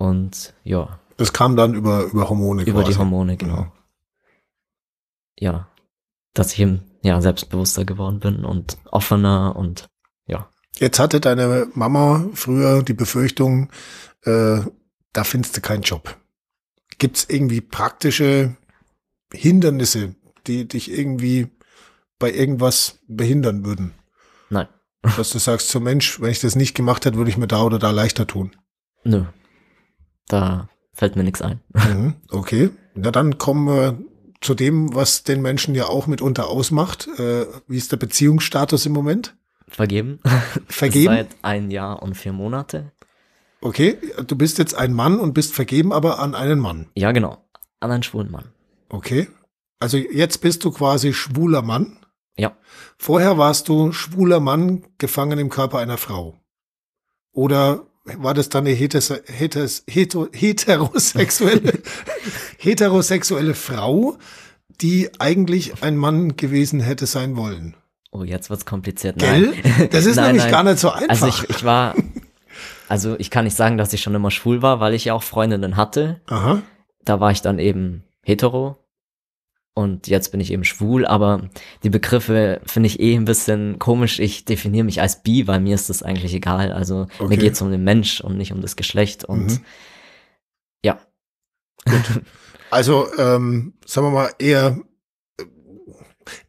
Und 0.00 0.54
ja. 0.64 0.98
Das 1.18 1.34
kam 1.34 1.56
dann 1.56 1.74
über, 1.74 2.04
über 2.04 2.30
Hormone. 2.30 2.62
Über 2.62 2.80
quasi. 2.80 2.92
die 2.92 2.98
Hormone, 2.98 3.36
genau. 3.36 3.70
Ja. 5.38 5.52
ja. 5.52 5.68
Dass 6.32 6.54
ich 6.54 6.60
eben 6.60 6.80
ja, 7.02 7.20
selbstbewusster 7.20 7.84
geworden 7.84 8.18
bin 8.18 8.46
und 8.46 8.78
offener 8.90 9.54
und 9.56 9.90
ja. 10.26 10.48
Jetzt 10.78 10.98
hatte 10.98 11.20
deine 11.20 11.68
Mama 11.74 12.24
früher 12.32 12.82
die 12.82 12.94
Befürchtung, 12.94 13.68
äh, 14.22 14.60
da 15.12 15.24
findest 15.24 15.58
du 15.58 15.60
keinen 15.60 15.82
Job. 15.82 16.16
Gibt 16.96 17.18
es 17.18 17.28
irgendwie 17.28 17.60
praktische 17.60 18.56
Hindernisse, 19.34 20.14
die 20.46 20.66
dich 20.66 20.90
irgendwie 20.90 21.48
bei 22.18 22.32
irgendwas 22.32 23.00
behindern 23.06 23.66
würden? 23.66 23.92
Nein. 24.48 24.68
Dass 25.02 25.28
du 25.28 25.38
sagst, 25.38 25.68
so 25.68 25.78
Mensch, 25.78 26.22
wenn 26.22 26.30
ich 26.30 26.40
das 26.40 26.56
nicht 26.56 26.74
gemacht 26.74 27.04
hätte, 27.04 27.18
würde 27.18 27.30
ich 27.30 27.36
mir 27.36 27.48
da 27.48 27.62
oder 27.64 27.78
da 27.78 27.90
leichter 27.90 28.26
tun. 28.26 28.56
Nö. 29.04 29.26
Da 30.30 30.68
fällt 30.92 31.16
mir 31.16 31.24
nichts 31.24 31.42
ein. 31.42 31.60
Mhm, 31.74 32.14
okay. 32.30 32.70
Na 32.94 33.10
dann 33.10 33.38
kommen 33.38 33.66
wir 33.66 33.98
zu 34.40 34.54
dem, 34.54 34.94
was 34.94 35.24
den 35.24 35.42
Menschen 35.42 35.74
ja 35.74 35.86
auch 35.86 36.06
mitunter 36.06 36.48
ausmacht. 36.48 37.08
Äh, 37.18 37.46
wie 37.66 37.76
ist 37.76 37.92
der 37.92 37.96
Beziehungsstatus 37.96 38.86
im 38.86 38.92
Moment? 38.92 39.36
Vergeben. 39.68 40.20
Vergeben? 40.68 41.14
Seit 41.14 41.28
ein 41.42 41.70
Jahr 41.70 42.02
und 42.02 42.14
vier 42.16 42.32
Monate. 42.32 42.92
Okay, 43.60 43.98
du 44.26 44.36
bist 44.36 44.58
jetzt 44.58 44.74
ein 44.74 44.94
Mann 44.94 45.20
und 45.20 45.34
bist 45.34 45.54
vergeben, 45.54 45.92
aber 45.92 46.18
an 46.18 46.34
einen 46.34 46.58
Mann. 46.58 46.86
Ja, 46.94 47.12
genau. 47.12 47.44
An 47.80 47.90
einen 47.90 48.02
schwulen 48.02 48.30
Mann. 48.30 48.52
Okay. 48.88 49.28
Also 49.78 49.96
jetzt 49.96 50.38
bist 50.38 50.64
du 50.64 50.70
quasi 50.70 51.12
schwuler 51.12 51.62
Mann. 51.62 51.98
Ja. 52.36 52.56
Vorher 52.98 53.36
warst 53.36 53.68
du 53.68 53.92
schwuler 53.92 54.40
Mann, 54.40 54.84
gefangen 54.98 55.38
im 55.38 55.50
Körper 55.50 55.78
einer 55.78 55.98
Frau. 55.98 56.38
Oder 57.32 57.86
war 58.04 58.34
das 58.34 58.48
dann 58.48 58.66
eine 58.66 58.74
hetes, 58.74 59.12
heto, 59.86 60.28
heterosexuelle, 60.32 61.78
heterosexuelle 62.58 63.54
Frau, 63.54 64.16
die 64.80 65.10
eigentlich 65.18 65.82
ein 65.82 65.96
Mann 65.96 66.36
gewesen 66.36 66.80
hätte 66.80 67.06
sein 67.06 67.36
wollen? 67.36 67.76
Oh, 68.12 68.24
jetzt 68.24 68.50
wird's 68.50 68.66
kompliziert. 68.66 69.18
Gell? 69.18 69.54
Nein. 69.62 69.88
Das 69.90 70.06
ist 70.06 70.16
nein, 70.16 70.26
nämlich 70.26 70.44
nein. 70.44 70.52
gar 70.52 70.64
nicht 70.64 70.78
so 70.78 70.90
einfach. 70.90 71.08
Also 71.08 71.26
ich, 71.28 71.48
ich 71.48 71.64
war, 71.64 71.94
also 72.88 73.16
ich 73.18 73.30
kann 73.30 73.44
nicht 73.44 73.56
sagen, 73.56 73.78
dass 73.78 73.92
ich 73.92 74.02
schon 74.02 74.14
immer 74.14 74.30
schwul 74.30 74.62
war, 74.62 74.80
weil 74.80 74.94
ich 74.94 75.04
ja 75.04 75.14
auch 75.14 75.22
Freundinnen 75.22 75.76
hatte. 75.76 76.20
Aha. 76.26 76.62
Da 77.04 77.20
war 77.20 77.30
ich 77.30 77.42
dann 77.42 77.58
eben 77.58 78.02
hetero 78.22 78.79
und 79.74 80.08
jetzt 80.08 80.30
bin 80.30 80.40
ich 80.40 80.52
eben 80.52 80.64
schwul, 80.64 81.06
aber 81.06 81.48
die 81.82 81.90
Begriffe 81.90 82.60
finde 82.66 82.88
ich 82.88 83.00
eh 83.00 83.14
ein 83.14 83.24
bisschen 83.24 83.78
komisch. 83.78 84.18
Ich 84.18 84.44
definiere 84.44 84.84
mich 84.84 85.00
als 85.00 85.22
bi, 85.22 85.46
weil 85.46 85.60
mir 85.60 85.74
ist 85.74 85.88
das 85.88 86.02
eigentlich 86.02 86.34
egal. 86.34 86.72
Also 86.72 87.06
okay. 87.18 87.28
mir 87.28 87.36
geht 87.36 87.52
es 87.54 87.62
um 87.62 87.70
den 87.70 87.84
Mensch 87.84 88.20
und 88.20 88.36
nicht 88.36 88.52
um 88.52 88.60
das 88.60 88.76
Geschlecht 88.76 89.24
und 89.24 89.46
mhm. 89.46 89.64
ja. 90.84 90.98
Gut. 91.84 92.22
Also, 92.72 93.08
ähm, 93.18 93.74
sagen 93.84 94.06
wir 94.06 94.10
mal, 94.12 94.30
eher 94.38 94.78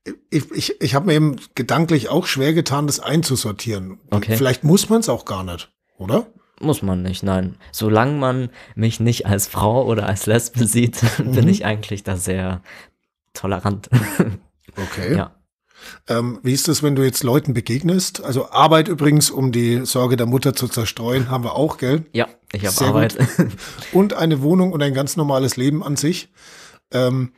äh, 0.05 0.13
ich, 0.29 0.51
ich, 0.51 0.79
ich 0.79 0.93
habe 0.93 1.07
mir 1.07 1.13
eben 1.13 1.37
gedanklich 1.55 2.09
auch 2.09 2.27
schwer 2.27 2.53
getan, 2.53 2.85
das 2.85 2.99
einzusortieren. 2.99 3.99
Okay. 4.11 4.37
Vielleicht 4.37 4.63
muss 4.63 4.87
man 4.87 4.99
es 4.99 5.09
auch 5.09 5.25
gar 5.25 5.43
nicht, 5.43 5.71
oder? 5.97 6.27
Muss 6.59 6.83
man 6.83 7.01
nicht, 7.01 7.23
nein. 7.23 7.57
Solange 7.71 8.13
man 8.13 8.49
mich 8.75 8.99
nicht 8.99 9.25
als 9.25 9.47
Frau 9.47 9.83
oder 9.85 10.05
als 10.05 10.27
Lesbe 10.27 10.67
sieht, 10.67 11.01
mhm. 11.17 11.31
bin 11.31 11.47
ich 11.47 11.65
eigentlich 11.65 12.03
da 12.03 12.15
sehr 12.17 12.61
tolerant. 13.33 13.89
Okay. 14.77 15.15
Ja. 15.17 15.35
Ähm, 16.07 16.39
wie 16.43 16.53
ist 16.53 16.67
das, 16.67 16.83
wenn 16.83 16.95
du 16.95 17.03
jetzt 17.03 17.23
Leuten 17.23 17.53
begegnest? 17.53 18.23
Also 18.23 18.51
Arbeit 18.51 18.87
übrigens, 18.87 19.31
um 19.31 19.51
die 19.51 19.85
Sorge 19.85 20.15
der 20.15 20.27
Mutter 20.27 20.53
zu 20.53 20.67
zerstreuen, 20.67 21.29
haben 21.29 21.43
wir 21.43 21.55
auch, 21.55 21.77
gell? 21.77 22.05
Ja, 22.13 22.27
ich 22.53 22.65
habe 22.65 22.85
Arbeit. 22.85 23.17
Gut. 23.17 23.47
Und 23.93 24.13
eine 24.13 24.41
Wohnung 24.41 24.73
und 24.73 24.81
ein 24.81 24.93
ganz 24.93 25.17
normales 25.17 25.57
Leben 25.57 25.83
an 25.83 25.95
sich. 25.95 26.31
Ähm, 26.91 27.33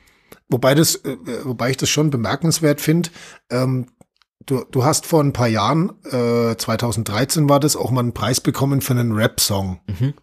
wobei 0.49 0.75
das, 0.75 0.95
äh, 0.95 1.17
wobei 1.43 1.71
ich 1.71 1.77
das 1.77 1.89
schon 1.89 2.09
bemerkenswert 2.09 2.81
finde. 2.81 3.09
Ähm, 3.49 3.87
du, 4.45 4.63
du 4.69 4.83
hast 4.83 5.05
vor 5.05 5.23
ein 5.23 5.33
paar 5.33 5.47
Jahren, 5.47 5.93
äh, 6.05 6.55
2013 6.55 7.49
war 7.49 7.59
das, 7.59 7.75
auch 7.75 7.91
mal 7.91 8.01
einen 8.01 8.13
Preis 8.13 8.41
bekommen 8.41 8.81
für 8.81 8.93
einen 8.93 9.13
Rap-Song. 9.13 9.79
Mhm. 9.87 10.13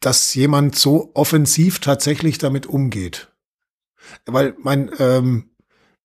Dass 0.00 0.34
jemand 0.34 0.76
so 0.76 1.10
offensiv 1.14 1.80
tatsächlich 1.80 2.38
damit 2.38 2.66
umgeht. 2.66 3.32
Weil 4.24 4.54
mein, 4.58 4.90
ähm, 4.98 5.50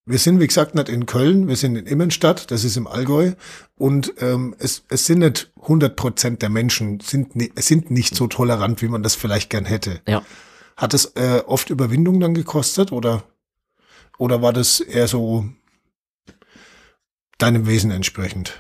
wir 0.06 0.18
sind, 0.18 0.40
wie 0.40 0.48
gesagt, 0.48 0.76
nicht 0.76 0.90
in 0.90 1.06
Köln, 1.06 1.48
wir 1.48 1.56
sind 1.56 1.76
in 1.76 1.86
Immenstadt, 1.86 2.52
das 2.52 2.64
ist 2.64 2.76
im 2.76 2.88
Allgäu. 2.88 3.34
Und 3.76 4.14
ähm, 4.20 4.56
es, 4.58 4.84
es 4.90 5.06
sind 5.06 5.20
nicht 5.20 5.52
100 5.62 5.96
Prozent 5.96 6.42
der 6.42 6.50
Menschen, 6.50 7.00
sind, 7.00 7.34
sind 7.56 7.92
nicht 7.92 8.16
so 8.16 8.28
tolerant, 8.28 8.82
wie 8.82 8.88
man 8.88 9.04
das 9.04 9.16
vielleicht 9.16 9.50
gern 9.50 9.66
hätte. 9.66 10.02
Ja. 10.08 10.24
Hat 10.76 10.94
es 10.94 11.06
äh, 11.16 11.44
oft 11.46 11.70
Überwindung 11.70 12.20
dann 12.20 12.34
gekostet 12.34 12.92
oder, 12.92 13.24
oder 14.18 14.42
war 14.42 14.54
das 14.54 14.80
eher 14.80 15.08
so 15.08 15.46
deinem 17.38 17.68
Wesen 17.68 17.92
entsprechend? 17.92 18.60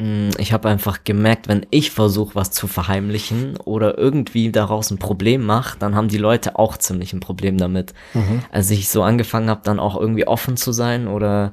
Mm, 0.00 0.30
ich 0.38 0.54
habe 0.54 0.68
einfach 0.68 1.04
gemerkt, 1.04 1.46
wenn 1.46 1.66
ich 1.70 1.90
versuche, 1.90 2.34
was 2.34 2.50
zu 2.50 2.66
verheimlichen 2.66 3.58
oder 3.58 3.98
irgendwie 3.98 4.50
daraus 4.50 4.90
ein 4.90 4.98
Problem 4.98 5.44
mache, 5.44 5.78
dann 5.78 5.94
haben 5.94 6.08
die 6.08 6.18
Leute 6.18 6.58
auch 6.58 6.78
ziemlich 6.78 7.12
ein 7.12 7.20
Problem 7.20 7.58
damit. 7.58 7.92
Mhm. 8.14 8.42
Als 8.50 8.70
ich 8.70 8.88
so 8.88 9.02
angefangen 9.02 9.50
habe, 9.50 9.60
dann 9.62 9.78
auch 9.78 10.00
irgendwie 10.00 10.26
offen 10.26 10.56
zu 10.56 10.72
sein 10.72 11.06
oder 11.06 11.52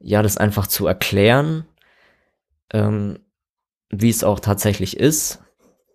ja, 0.00 0.22
das 0.22 0.38
einfach 0.38 0.66
zu 0.66 0.86
erklären, 0.86 1.64
ähm, 2.72 3.18
wie 3.90 4.08
es 4.08 4.24
auch 4.24 4.40
tatsächlich 4.40 4.96
ist, 4.96 5.40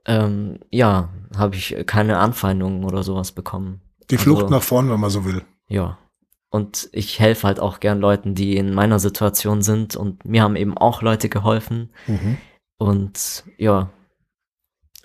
ähm, 0.06 0.60
ja, 0.70 1.10
habe 1.36 1.56
ich 1.56 1.76
keine 1.88 2.20
Anfeindungen 2.20 2.86
oder 2.86 3.02
sowas 3.02 3.32
bekommen. 3.32 3.82
Die 4.12 4.18
Flucht 4.18 4.44
also, 4.44 4.54
nach 4.54 4.64
vorn, 4.64 4.90
wenn 4.90 5.00
man 5.00 5.10
so 5.10 5.26
will. 5.26 5.42
Ja. 5.68 5.98
Und 6.58 6.90
ich 6.92 7.20
helfe 7.20 7.46
halt 7.46 7.60
auch 7.60 7.80
gern 7.80 8.00
Leuten, 8.00 8.34
die 8.34 8.58
in 8.58 8.74
meiner 8.74 8.98
Situation 8.98 9.62
sind. 9.62 9.96
Und 9.96 10.26
mir 10.26 10.42
haben 10.42 10.56
eben 10.56 10.76
auch 10.76 11.04
Leute 11.04 11.30
geholfen. 11.30 11.92
Mhm. 12.08 12.38
Und 12.80 13.44
ja. 13.60 13.92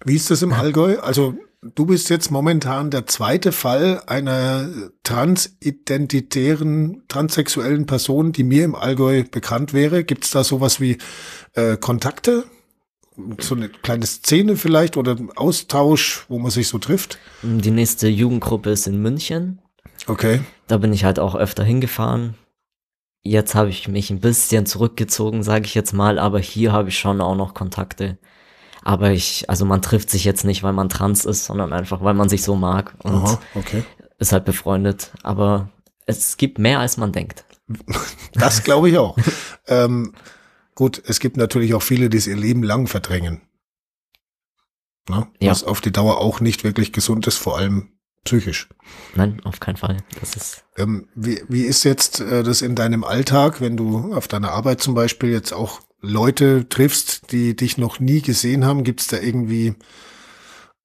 Wie 0.02 0.16
ist 0.16 0.30
das 0.30 0.40
im 0.40 0.54
Allgäu? 0.54 0.98
Also 1.00 1.34
du 1.60 1.84
bist 1.84 2.08
jetzt 2.08 2.30
momentan 2.30 2.90
der 2.90 3.06
zweite 3.06 3.52
Fall 3.52 4.02
einer 4.06 4.70
transidentitären, 5.02 7.02
transsexuellen 7.08 7.84
Person, 7.84 8.32
die 8.32 8.44
mir 8.44 8.64
im 8.64 8.74
Allgäu 8.74 9.24
bekannt 9.30 9.74
wäre. 9.74 10.04
Gibt 10.04 10.24
es 10.24 10.30
da 10.30 10.44
sowas 10.44 10.80
wie 10.80 10.96
äh, 11.52 11.76
Kontakte? 11.76 12.44
So 13.40 13.54
eine 13.54 13.68
kleine 13.68 14.06
Szene 14.06 14.56
vielleicht 14.56 14.96
oder 14.96 15.18
Austausch, 15.36 16.24
wo 16.30 16.38
man 16.38 16.50
sich 16.50 16.68
so 16.68 16.78
trifft? 16.78 17.18
Die 17.42 17.70
nächste 17.70 18.08
Jugendgruppe 18.08 18.70
ist 18.70 18.86
in 18.86 19.02
München. 19.02 19.62
Okay. 20.06 20.40
Da 20.66 20.78
bin 20.78 20.92
ich 20.92 21.04
halt 21.04 21.18
auch 21.18 21.34
öfter 21.34 21.64
hingefahren. 21.64 22.34
Jetzt 23.22 23.54
habe 23.54 23.68
ich 23.70 23.86
mich 23.86 24.10
ein 24.10 24.20
bisschen 24.20 24.66
zurückgezogen, 24.66 25.42
sage 25.42 25.64
ich 25.66 25.74
jetzt 25.74 25.92
mal, 25.92 26.18
aber 26.18 26.40
hier 26.40 26.72
habe 26.72 26.88
ich 26.88 26.98
schon 26.98 27.20
auch 27.20 27.36
noch 27.36 27.54
Kontakte. 27.54 28.18
Aber 28.82 29.12
ich, 29.12 29.48
also 29.48 29.64
man 29.64 29.80
trifft 29.80 30.10
sich 30.10 30.24
jetzt 30.24 30.44
nicht, 30.44 30.64
weil 30.64 30.72
man 30.72 30.88
trans 30.88 31.24
ist, 31.24 31.44
sondern 31.44 31.72
einfach, 31.72 32.02
weil 32.02 32.14
man 32.14 32.28
sich 32.28 32.42
so 32.42 32.56
mag 32.56 32.94
und 33.04 33.14
Aha, 33.14 33.40
okay. 33.54 33.84
ist 34.18 34.32
halt 34.32 34.44
befreundet. 34.44 35.12
Aber 35.22 35.68
es 36.06 36.36
gibt 36.36 36.58
mehr, 36.58 36.80
als 36.80 36.96
man 36.96 37.12
denkt. 37.12 37.44
Das 38.34 38.64
glaube 38.64 38.88
ich 38.88 38.96
auch. 38.96 39.16
ähm, 39.66 40.14
gut, 40.74 41.02
es 41.06 41.20
gibt 41.20 41.36
natürlich 41.36 41.74
auch 41.74 41.82
viele, 41.82 42.08
die 42.08 42.16
es 42.16 42.26
ihr 42.26 42.36
Leben 42.36 42.62
lang 42.62 42.86
verdrängen. 42.86 43.42
Ne? 45.06 45.28
Was 45.40 45.60
ja. 45.60 45.66
auf 45.66 45.82
die 45.82 45.92
Dauer 45.92 46.18
auch 46.18 46.40
nicht 46.40 46.64
wirklich 46.64 46.94
gesund 46.94 47.26
ist, 47.26 47.36
vor 47.36 47.58
allem 47.58 47.92
psychisch. 48.24 48.68
Nein, 49.14 49.40
auf 49.44 49.61
keinen 49.61 49.76
Fall. 49.76 49.98
Das 50.20 50.37
ist. 50.37 50.64
Ähm, 50.76 51.08
wie, 51.14 51.42
wie 51.48 51.62
ist 51.62 51.85
jetzt 51.85 52.20
äh, 52.20 52.42
das 52.42 52.62
in 52.62 52.74
deinem 52.74 53.04
Alltag, 53.04 53.61
wenn 53.61 53.76
du 53.76 54.14
auf 54.14 54.28
deiner 54.28 54.52
Arbeit 54.52 54.80
zum 54.80 54.94
Beispiel 54.94 55.30
jetzt 55.30 55.52
auch 55.52 55.80
Leute 56.00 56.68
triffst, 56.68 57.32
die 57.32 57.56
dich 57.56 57.78
noch 57.78 58.00
nie 58.00 58.22
gesehen 58.22 58.64
haben? 58.64 58.85
Gibt 58.85 59.00
es 59.00 59.06
da 59.08 59.18
irgendwie, 59.18 59.74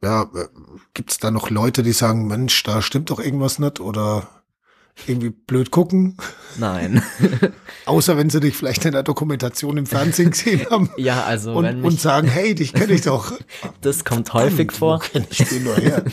ja, 0.01 0.23
äh, 0.23 0.47
gibt 0.93 1.11
es 1.11 1.17
da 1.19 1.31
noch 1.31 1.49
Leute, 1.49 1.83
die 1.83 1.93
sagen, 1.93 2.27
Mensch, 2.27 2.63
da 2.63 2.81
stimmt 2.81 3.09
doch 3.09 3.19
irgendwas 3.19 3.59
nicht 3.59 3.79
oder 3.79 4.27
irgendwie 5.05 5.29
blöd 5.29 5.71
gucken? 5.71 6.17
Nein. 6.57 7.03
Außer 7.85 8.17
wenn 8.17 8.29
sie 8.29 8.39
dich 8.39 8.55
vielleicht 8.55 8.83
in 8.85 8.93
der 8.93 9.03
Dokumentation 9.03 9.77
im 9.77 9.85
Fernsehen 9.85 10.31
gesehen 10.31 10.65
haben. 10.69 10.89
ja, 10.97 11.23
also 11.23 11.53
und, 11.53 11.83
und 11.83 12.01
sagen, 12.01 12.27
hey, 12.27 12.55
dich 12.55 12.73
kenne 12.73 12.93
ich 12.93 13.01
doch. 13.01 13.33
das 13.81 14.03
kommt 14.03 14.33
häufig 14.33 14.71
vor. 14.71 14.99
Wo 14.99 15.07
kenne 15.07 15.27
ich 15.29 15.37
den 15.37 15.63
nur 15.63 15.75
her? 15.75 16.03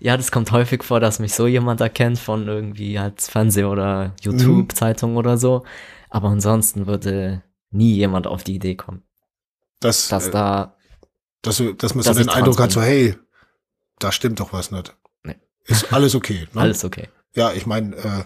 Ja, 0.00 0.16
das 0.16 0.30
kommt 0.30 0.50
häufig 0.52 0.82
vor, 0.82 1.00
dass 1.00 1.18
mich 1.18 1.34
so 1.34 1.46
jemand 1.46 1.80
erkennt 1.80 2.18
von 2.18 2.46
irgendwie 2.46 2.98
halt 2.98 3.20
Fernseh- 3.20 3.64
oder 3.64 4.14
YouTube-Zeitung 4.20 5.12
mhm. 5.12 5.16
oder 5.16 5.38
so. 5.38 5.64
Aber 6.10 6.28
ansonsten 6.28 6.86
würde 6.86 7.42
nie 7.70 7.94
jemand 7.94 8.26
auf 8.26 8.44
die 8.44 8.54
Idee 8.54 8.76
kommen. 8.76 9.02
Das, 9.80 10.08
dass 10.08 10.28
äh, 10.28 10.30
da. 10.30 10.76
Dass, 11.42 11.62
dass 11.78 11.94
man 11.94 12.04
dass 12.04 12.16
so 12.16 12.22
den 12.22 12.28
Eindruck 12.28 12.58
hat, 12.58 12.72
so, 12.72 12.80
hey, 12.80 13.16
da 13.98 14.12
stimmt 14.12 14.40
doch 14.40 14.52
was 14.52 14.70
nicht. 14.70 14.96
Nee. 15.24 15.36
Ist 15.64 15.92
alles 15.92 16.14
okay. 16.14 16.46
Ne? 16.52 16.60
Alles 16.60 16.84
okay. 16.84 17.08
Ja, 17.34 17.52
ich 17.52 17.66
meine, 17.66 17.96
äh, 17.96 18.24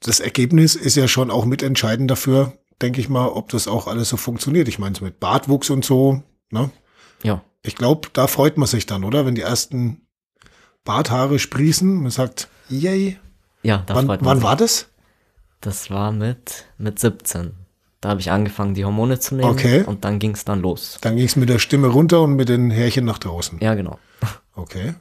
das 0.00 0.20
Ergebnis 0.20 0.74
ist 0.74 0.96
ja 0.96 1.08
schon 1.08 1.30
auch 1.30 1.44
mitentscheidend 1.44 2.10
dafür, 2.10 2.58
denke 2.82 3.00
ich 3.00 3.08
mal, 3.08 3.28
ob 3.28 3.50
das 3.50 3.68
auch 3.68 3.86
alles 3.86 4.08
so 4.08 4.16
funktioniert. 4.16 4.68
Ich 4.68 4.78
meine, 4.78 4.94
so 4.94 5.04
mit 5.04 5.20
Bartwuchs 5.20 5.70
und 5.70 5.84
so, 5.84 6.22
ne? 6.50 6.70
Ja. 7.22 7.42
Ich 7.62 7.76
glaube, 7.76 8.08
da 8.12 8.26
freut 8.26 8.56
man 8.56 8.66
sich 8.66 8.86
dann, 8.86 9.04
oder? 9.04 9.26
Wenn 9.26 9.34
die 9.34 9.42
ersten 9.42 10.07
Barthaare 10.88 11.38
sprießen, 11.38 12.00
man 12.00 12.10
sagt, 12.10 12.48
yay. 12.70 13.18
Ja, 13.62 13.82
da 13.84 13.94
wann, 13.94 14.08
Wann 14.08 14.42
war 14.42 14.56
das? 14.56 14.86
Das 15.60 15.90
war 15.90 16.12
mit, 16.12 16.64
mit 16.78 16.98
17. 16.98 17.52
Da 18.00 18.08
habe 18.08 18.20
ich 18.20 18.30
angefangen, 18.30 18.72
die 18.72 18.86
Hormone 18.86 19.20
zu 19.20 19.34
nehmen. 19.34 19.50
Okay. 19.50 19.82
Und 19.84 20.06
dann 20.06 20.18
ging 20.18 20.30
es 20.30 20.46
dann 20.46 20.60
los. 20.60 20.96
Dann 21.02 21.16
ging 21.16 21.26
es 21.26 21.36
mit 21.36 21.50
der 21.50 21.58
Stimme 21.58 21.88
runter 21.88 22.22
und 22.22 22.36
mit 22.36 22.48
den 22.48 22.70
Härchen 22.70 23.04
nach 23.04 23.18
draußen. 23.18 23.58
Ja, 23.60 23.74
genau. 23.74 23.98
Okay. 24.54 24.94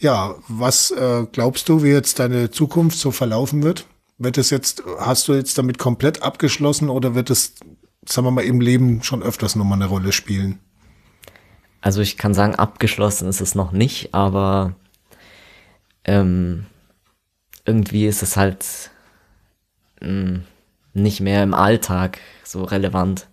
Ja, 0.00 0.34
was 0.48 0.90
äh, 0.90 1.24
glaubst 1.32 1.70
du, 1.70 1.82
wie 1.82 1.88
jetzt 1.88 2.18
deine 2.18 2.50
Zukunft 2.50 2.98
so 2.98 3.10
verlaufen 3.10 3.62
wird? 3.62 3.86
Wird 4.18 4.36
es 4.36 4.50
jetzt, 4.50 4.82
hast 4.98 5.28
du 5.28 5.32
jetzt 5.32 5.56
damit 5.56 5.78
komplett 5.78 6.22
abgeschlossen 6.22 6.90
oder 6.90 7.14
wird 7.14 7.30
es, 7.30 7.54
sagen 8.06 8.26
wir 8.26 8.32
mal, 8.32 8.44
im 8.44 8.60
Leben 8.60 9.02
schon 9.02 9.22
öfters 9.22 9.56
nochmal 9.56 9.78
eine 9.78 9.86
Rolle 9.86 10.12
spielen? 10.12 10.58
Also 11.80 12.02
ich 12.02 12.18
kann 12.18 12.34
sagen, 12.34 12.54
abgeschlossen 12.54 13.28
ist 13.28 13.40
es 13.40 13.54
noch 13.54 13.72
nicht, 13.72 14.12
aber 14.12 14.74
ähm, 16.10 16.66
irgendwie 17.64 18.06
ist 18.06 18.22
es 18.22 18.36
halt 18.36 18.90
mh, 20.00 20.08
hm, 20.08 20.44
nicht 20.92 21.20
mehr 21.20 21.44
im 21.44 21.54
Alltag 21.54 22.18
so 22.42 22.64
relevant. 22.64 23.28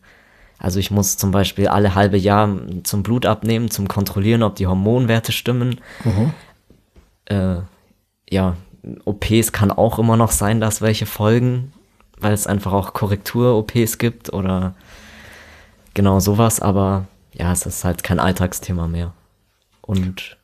Also 0.59 0.79
ich 0.79 0.91
muss 0.91 1.17
zum 1.17 1.31
Beispiel 1.31 1.67
alle 1.67 1.95
halbe 1.95 2.17
Jahr 2.17 2.49
zum 2.83 3.01
Blut 3.01 3.25
abnehmen, 3.25 3.71
zum 3.71 3.87
Kontrollieren, 3.87 4.43
ob 4.43 4.55
die 4.55 4.67
Hormonwerte 4.67 5.31
stimmen. 5.31 5.81
Mhm. 6.03 6.33
Äh, 7.25 7.61
ja, 8.29 8.55
OPs 9.05 9.51
kann 9.51 9.71
auch 9.71 9.97
immer 9.97 10.17
noch 10.17 10.31
sein, 10.31 10.61
dass 10.61 10.81
welche 10.81 11.07
folgen, 11.07 11.73
weil 12.19 12.33
es 12.33 12.45
einfach 12.45 12.73
auch 12.73 12.93
Korrektur-OPs 12.93 13.97
gibt 13.97 14.33
oder 14.33 14.75
genau 15.95 16.19
sowas, 16.19 16.59
aber 16.59 17.07
ja, 17.33 17.51
es 17.51 17.65
ist 17.65 17.83
halt 17.83 18.03
kein 18.03 18.19
Alltagsthema 18.19 18.87
mehr. 18.87 19.13
Und 19.81 20.37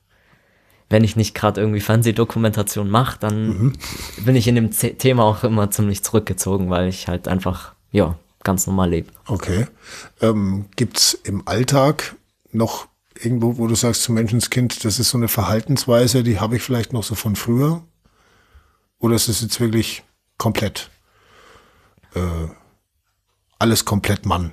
wenn 0.94 1.04
ich 1.04 1.16
nicht 1.16 1.34
gerade 1.34 1.60
irgendwie 1.60 1.80
Fernsehdokumentation 1.80 2.88
mache, 2.88 3.18
dann 3.20 3.48
mhm. 3.48 3.74
bin 4.24 4.36
ich 4.36 4.48
in 4.48 4.54
dem 4.54 4.70
Thema 4.70 5.24
auch 5.24 5.44
immer 5.44 5.72
ziemlich 5.72 6.04
zurückgezogen, 6.04 6.70
weil 6.70 6.88
ich 6.88 7.08
halt 7.08 7.28
einfach, 7.28 7.74
ja, 7.92 8.16
ganz 8.44 8.68
normal 8.68 8.92
lebe. 8.92 9.12
Okay. 9.26 9.66
Ähm, 10.22 10.66
Gibt 10.76 11.00
es 11.00 11.16
im 11.16 11.48
Alltag 11.48 12.16
noch 12.52 12.88
irgendwo, 13.20 13.58
wo 13.58 13.66
du 13.66 13.74
sagst, 13.74 14.04
zum 14.04 14.14
Menschenskind, 14.14 14.86
das 14.86 15.00
ist 15.00 15.10
so 15.10 15.18
eine 15.18 15.30
Verhaltensweise, 15.30 16.22
die 16.22 16.40
habe 16.40 16.58
ich 16.58 16.62
vielleicht 16.62 16.94
noch 16.94 17.04
so 17.04 17.16
von 17.16 17.36
früher? 17.36 17.82
Oder 19.00 19.16
ist 19.16 19.30
es 19.30 19.42
jetzt 19.42 19.60
wirklich 19.60 20.04
komplett 20.38 20.92
äh, 22.14 22.48
alles 23.58 23.84
komplett 23.84 24.28
Mann? 24.28 24.52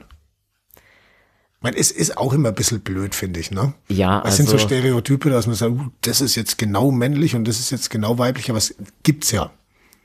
Ich 1.61 1.65
meine, 1.65 1.77
es 1.77 1.91
ist 1.91 2.17
auch 2.17 2.33
immer 2.33 2.49
ein 2.49 2.55
bisschen 2.55 2.81
blöd, 2.81 3.15
finde 3.15 3.39
ich, 3.39 3.51
ne? 3.51 3.75
Ja, 3.89 4.21
Was 4.21 4.25
also, 4.25 4.37
sind 4.39 4.47
so 4.47 4.53
also 4.55 4.67
Stereotype, 4.67 5.29
dass 5.29 5.47
man 5.47 5.57
sagt, 5.57 5.73
uh, 5.73 5.89
das 6.01 6.23
ist 6.23 6.35
jetzt 6.35 6.57
genau 6.57 6.91
männlich 6.91 7.35
und 7.35 7.47
das 7.47 7.61
ist 7.61 7.69
jetzt 7.69 7.91
genau 7.91 8.17
weiblich, 8.17 8.49
aber 8.49 8.57
es 8.57 8.75
gibt's 9.03 9.31
ja. 9.31 9.51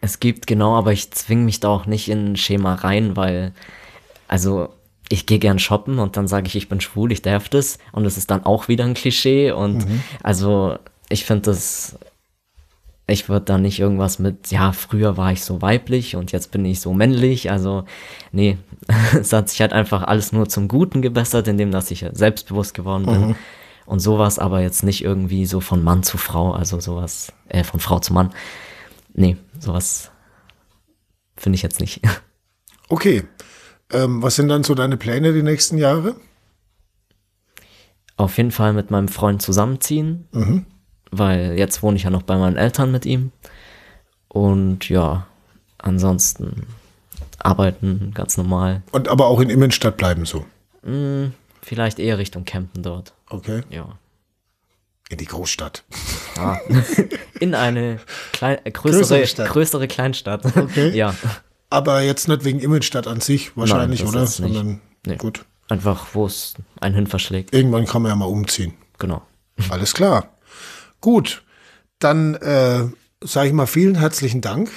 Es 0.01 0.19
gibt 0.19 0.47
genau, 0.47 0.75
aber 0.75 0.91
ich 0.91 1.11
zwinge 1.11 1.45
mich 1.45 1.61
da 1.61 1.69
auch 1.69 1.85
nicht 1.85 2.09
in 2.09 2.33
ein 2.33 2.35
Schema 2.35 2.73
rein, 2.73 3.15
weil, 3.15 3.53
also, 4.27 4.67
ich 5.07 5.27
gehe 5.27 5.39
gern 5.39 5.57
shoppen 5.57 5.97
und 5.99 6.17
dann 6.17 6.27
sage 6.27 6.47
ich, 6.47 6.57
ich 6.57 6.67
bin 6.67 6.81
schwul, 6.81 7.13
ich 7.13 7.21
darf 7.21 7.47
das 7.47 7.77
und 7.93 8.03
das 8.03 8.17
ist 8.17 8.31
dann 8.31 8.43
auch 8.43 8.67
wieder 8.67 8.83
ein 8.83 8.93
Klischee 8.93 9.51
und 9.51 9.87
mhm. 9.87 10.03
also, 10.23 10.77
ich 11.07 11.23
finde 11.23 11.43
das 11.43 11.97
ich 13.07 13.29
würde 13.29 13.45
da 13.45 13.57
nicht 13.57 13.79
irgendwas 13.79 14.17
mit, 14.17 14.49
ja, 14.51 14.71
früher 14.71 15.15
war 15.15 15.31
ich 15.31 15.43
so 15.43 15.61
weiblich 15.61 16.15
und 16.15 16.31
jetzt 16.31 16.51
bin 16.51 16.65
ich 16.65 16.79
so 16.79 16.93
männlich. 16.93 17.51
Also, 17.51 17.85
nee, 18.31 18.57
es 19.19 19.31
hat 19.31 19.49
sich 19.49 19.61
halt 19.61 19.73
einfach 19.73 20.03
alles 20.03 20.31
nur 20.31 20.49
zum 20.49 20.67
Guten 20.67 21.01
gebessert, 21.01 21.47
indem 21.47 21.71
dass 21.71 21.91
ich 21.91 22.05
selbstbewusst 22.13 22.73
geworden 22.73 23.05
bin. 23.05 23.27
Mhm. 23.27 23.35
Und 23.85 23.99
sowas, 23.99 24.39
aber 24.39 24.61
jetzt 24.61 24.83
nicht 24.83 25.03
irgendwie 25.03 25.45
so 25.45 25.59
von 25.59 25.83
Mann 25.83 26.01
zu 26.01 26.17
Frau, 26.17 26.53
also 26.53 26.79
sowas, 26.79 27.31
äh, 27.49 27.63
von 27.63 27.79
Frau 27.79 27.99
zu 27.99 28.13
Mann. 28.13 28.31
Nee, 29.13 29.37
sowas 29.59 30.09
finde 31.37 31.55
ich 31.57 31.61
jetzt 31.61 31.79
nicht. 31.79 32.01
Okay. 32.87 33.23
Ähm, 33.91 34.21
was 34.21 34.35
sind 34.35 34.47
dann 34.47 34.63
so 34.63 34.75
deine 34.75 34.95
Pläne 34.95 35.33
die 35.33 35.41
nächsten 35.41 35.79
Jahre? 35.79 36.15
Auf 38.15 38.37
jeden 38.37 38.51
Fall 38.51 38.73
mit 38.73 38.91
meinem 38.91 39.07
Freund 39.07 39.41
zusammenziehen. 39.41 40.27
Mhm 40.31 40.67
weil 41.11 41.57
jetzt 41.57 41.83
wohne 41.83 41.97
ich 41.97 42.03
ja 42.03 42.09
noch 42.09 42.23
bei 42.23 42.37
meinen 42.37 42.57
Eltern 42.57 42.91
mit 42.91 43.05
ihm. 43.05 43.31
Und 44.27 44.89
ja, 44.89 45.27
ansonsten 45.77 46.67
arbeiten 47.39 48.11
ganz 48.13 48.37
normal. 48.37 48.81
Und 48.91 49.07
aber 49.07 49.27
auch 49.27 49.39
in 49.39 49.49
Immenstadt 49.49 49.97
bleiben 49.97 50.25
so? 50.25 50.45
Hm, 50.83 51.33
vielleicht 51.61 51.99
eher 51.99 52.17
Richtung 52.17 52.45
Campen 52.45 52.83
dort. 52.83 53.13
Okay. 53.29 53.61
Ja. 53.69 53.97
In 55.09 55.17
die 55.17 55.25
Großstadt. 55.25 55.83
Ja. 56.35 56.59
In 57.39 57.53
eine 57.53 57.99
klein, 58.31 58.57
äh, 58.63 58.71
größere, 58.71 59.19
größere, 59.19 59.47
größere, 59.47 59.87
Kleinstadt. 59.87 60.45
Okay. 60.57 60.89
ja. 60.89 61.13
Aber 61.69 62.01
jetzt 62.01 62.27
nicht 62.27 62.43
wegen 62.43 62.59
Immenstadt 62.59 63.05
an 63.05 63.21
sich 63.21 63.55
wahrscheinlich, 63.55 64.01
Nein, 64.03 64.09
oder? 64.09 64.25
Sondern 64.25 64.81
nee. 65.05 65.17
gut. 65.17 65.45
Einfach, 65.67 66.07
wo 66.13 66.25
es 66.25 66.55
einen 66.79 66.95
hin 66.95 67.07
verschlägt. 67.07 67.53
Irgendwann 67.53 67.85
kann 67.85 68.01
man 68.01 68.11
ja 68.11 68.15
mal 68.15 68.25
umziehen. 68.25 68.73
Genau. 68.97 69.21
Alles 69.69 69.93
klar. 69.93 70.29
Gut, 71.05 71.43
dann 71.99 72.33
äh, 72.33 72.85
sage 73.21 73.47
ich 73.47 73.53
mal 73.53 73.67
vielen 73.67 73.93
herzlichen 73.93 74.41
Dank. 74.41 74.71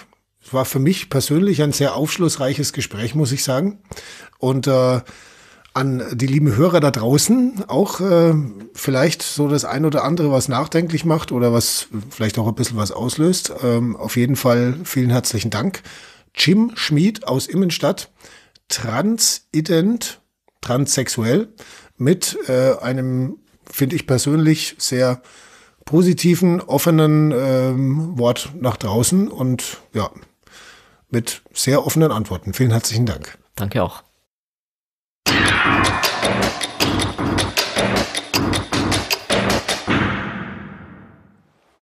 Es 0.45 0.53
war 0.53 0.67
für 0.67 0.79
mich 0.79 1.09
persönlich 1.09 1.63
ein 1.63 1.73
sehr 1.73 1.95
aufschlussreiches 1.95 2.75
Gespräch, 2.75 3.15
muss 3.15 3.33
ich 3.33 3.43
sagen. 3.43 3.79
Und 4.39 4.67
äh, 4.67 5.01
an 5.73 6.05
die 6.13 6.27
lieben 6.27 6.55
Hörer 6.55 6.81
da 6.81 6.91
draußen 6.91 7.65
auch 7.69 8.03
äh, 8.03 8.35
vielleicht 8.75 9.23
so 9.23 9.49
das 9.49 9.65
ein 9.65 9.87
oder 9.87 10.05
andere, 10.05 10.31
was 10.31 10.49
nachdenklich 10.49 11.07
macht 11.07 11.33
oder 11.33 11.55
was 11.55 11.89
vielleicht 12.11 12.39
auch 12.39 12.47
ein 12.47 12.55
bisschen 12.55 12.77
was 12.77 12.93
auslöst. 12.93 13.51
Ähm, 13.63 13.97
auf 13.97 14.19
jeden 14.19 14.37
Fall 14.37 14.75
vielen 14.85 15.09
herzlichen 15.09 15.49
Dank. 15.49 15.83
Jim 16.35 16.73
Schmid 16.75 17.27
aus 17.27 17.47
Immenstadt, 17.47 18.11
transident, 18.69 20.21
transsexuell, 20.61 21.49
mit 21.97 22.37
äh, 22.51 22.77
einem, 22.83 23.39
finde 23.65 23.97
ich 23.97 24.07
persönlich, 24.07 24.75
sehr 24.77 25.23
positiven, 25.89 26.61
offenen 26.61 27.33
ähm, 27.33 28.19
Wort 28.19 28.51
nach 28.61 28.77
draußen 28.77 29.27
und 29.29 29.79
ja, 29.95 30.11
mit 31.09 31.41
sehr 31.55 31.87
offenen 31.87 32.13
Antworten. 32.13 32.53
Vielen 32.53 32.73
herzlichen 32.73 33.07
Dank. 33.07 33.39
Danke 33.55 33.83
auch. 33.83 34.03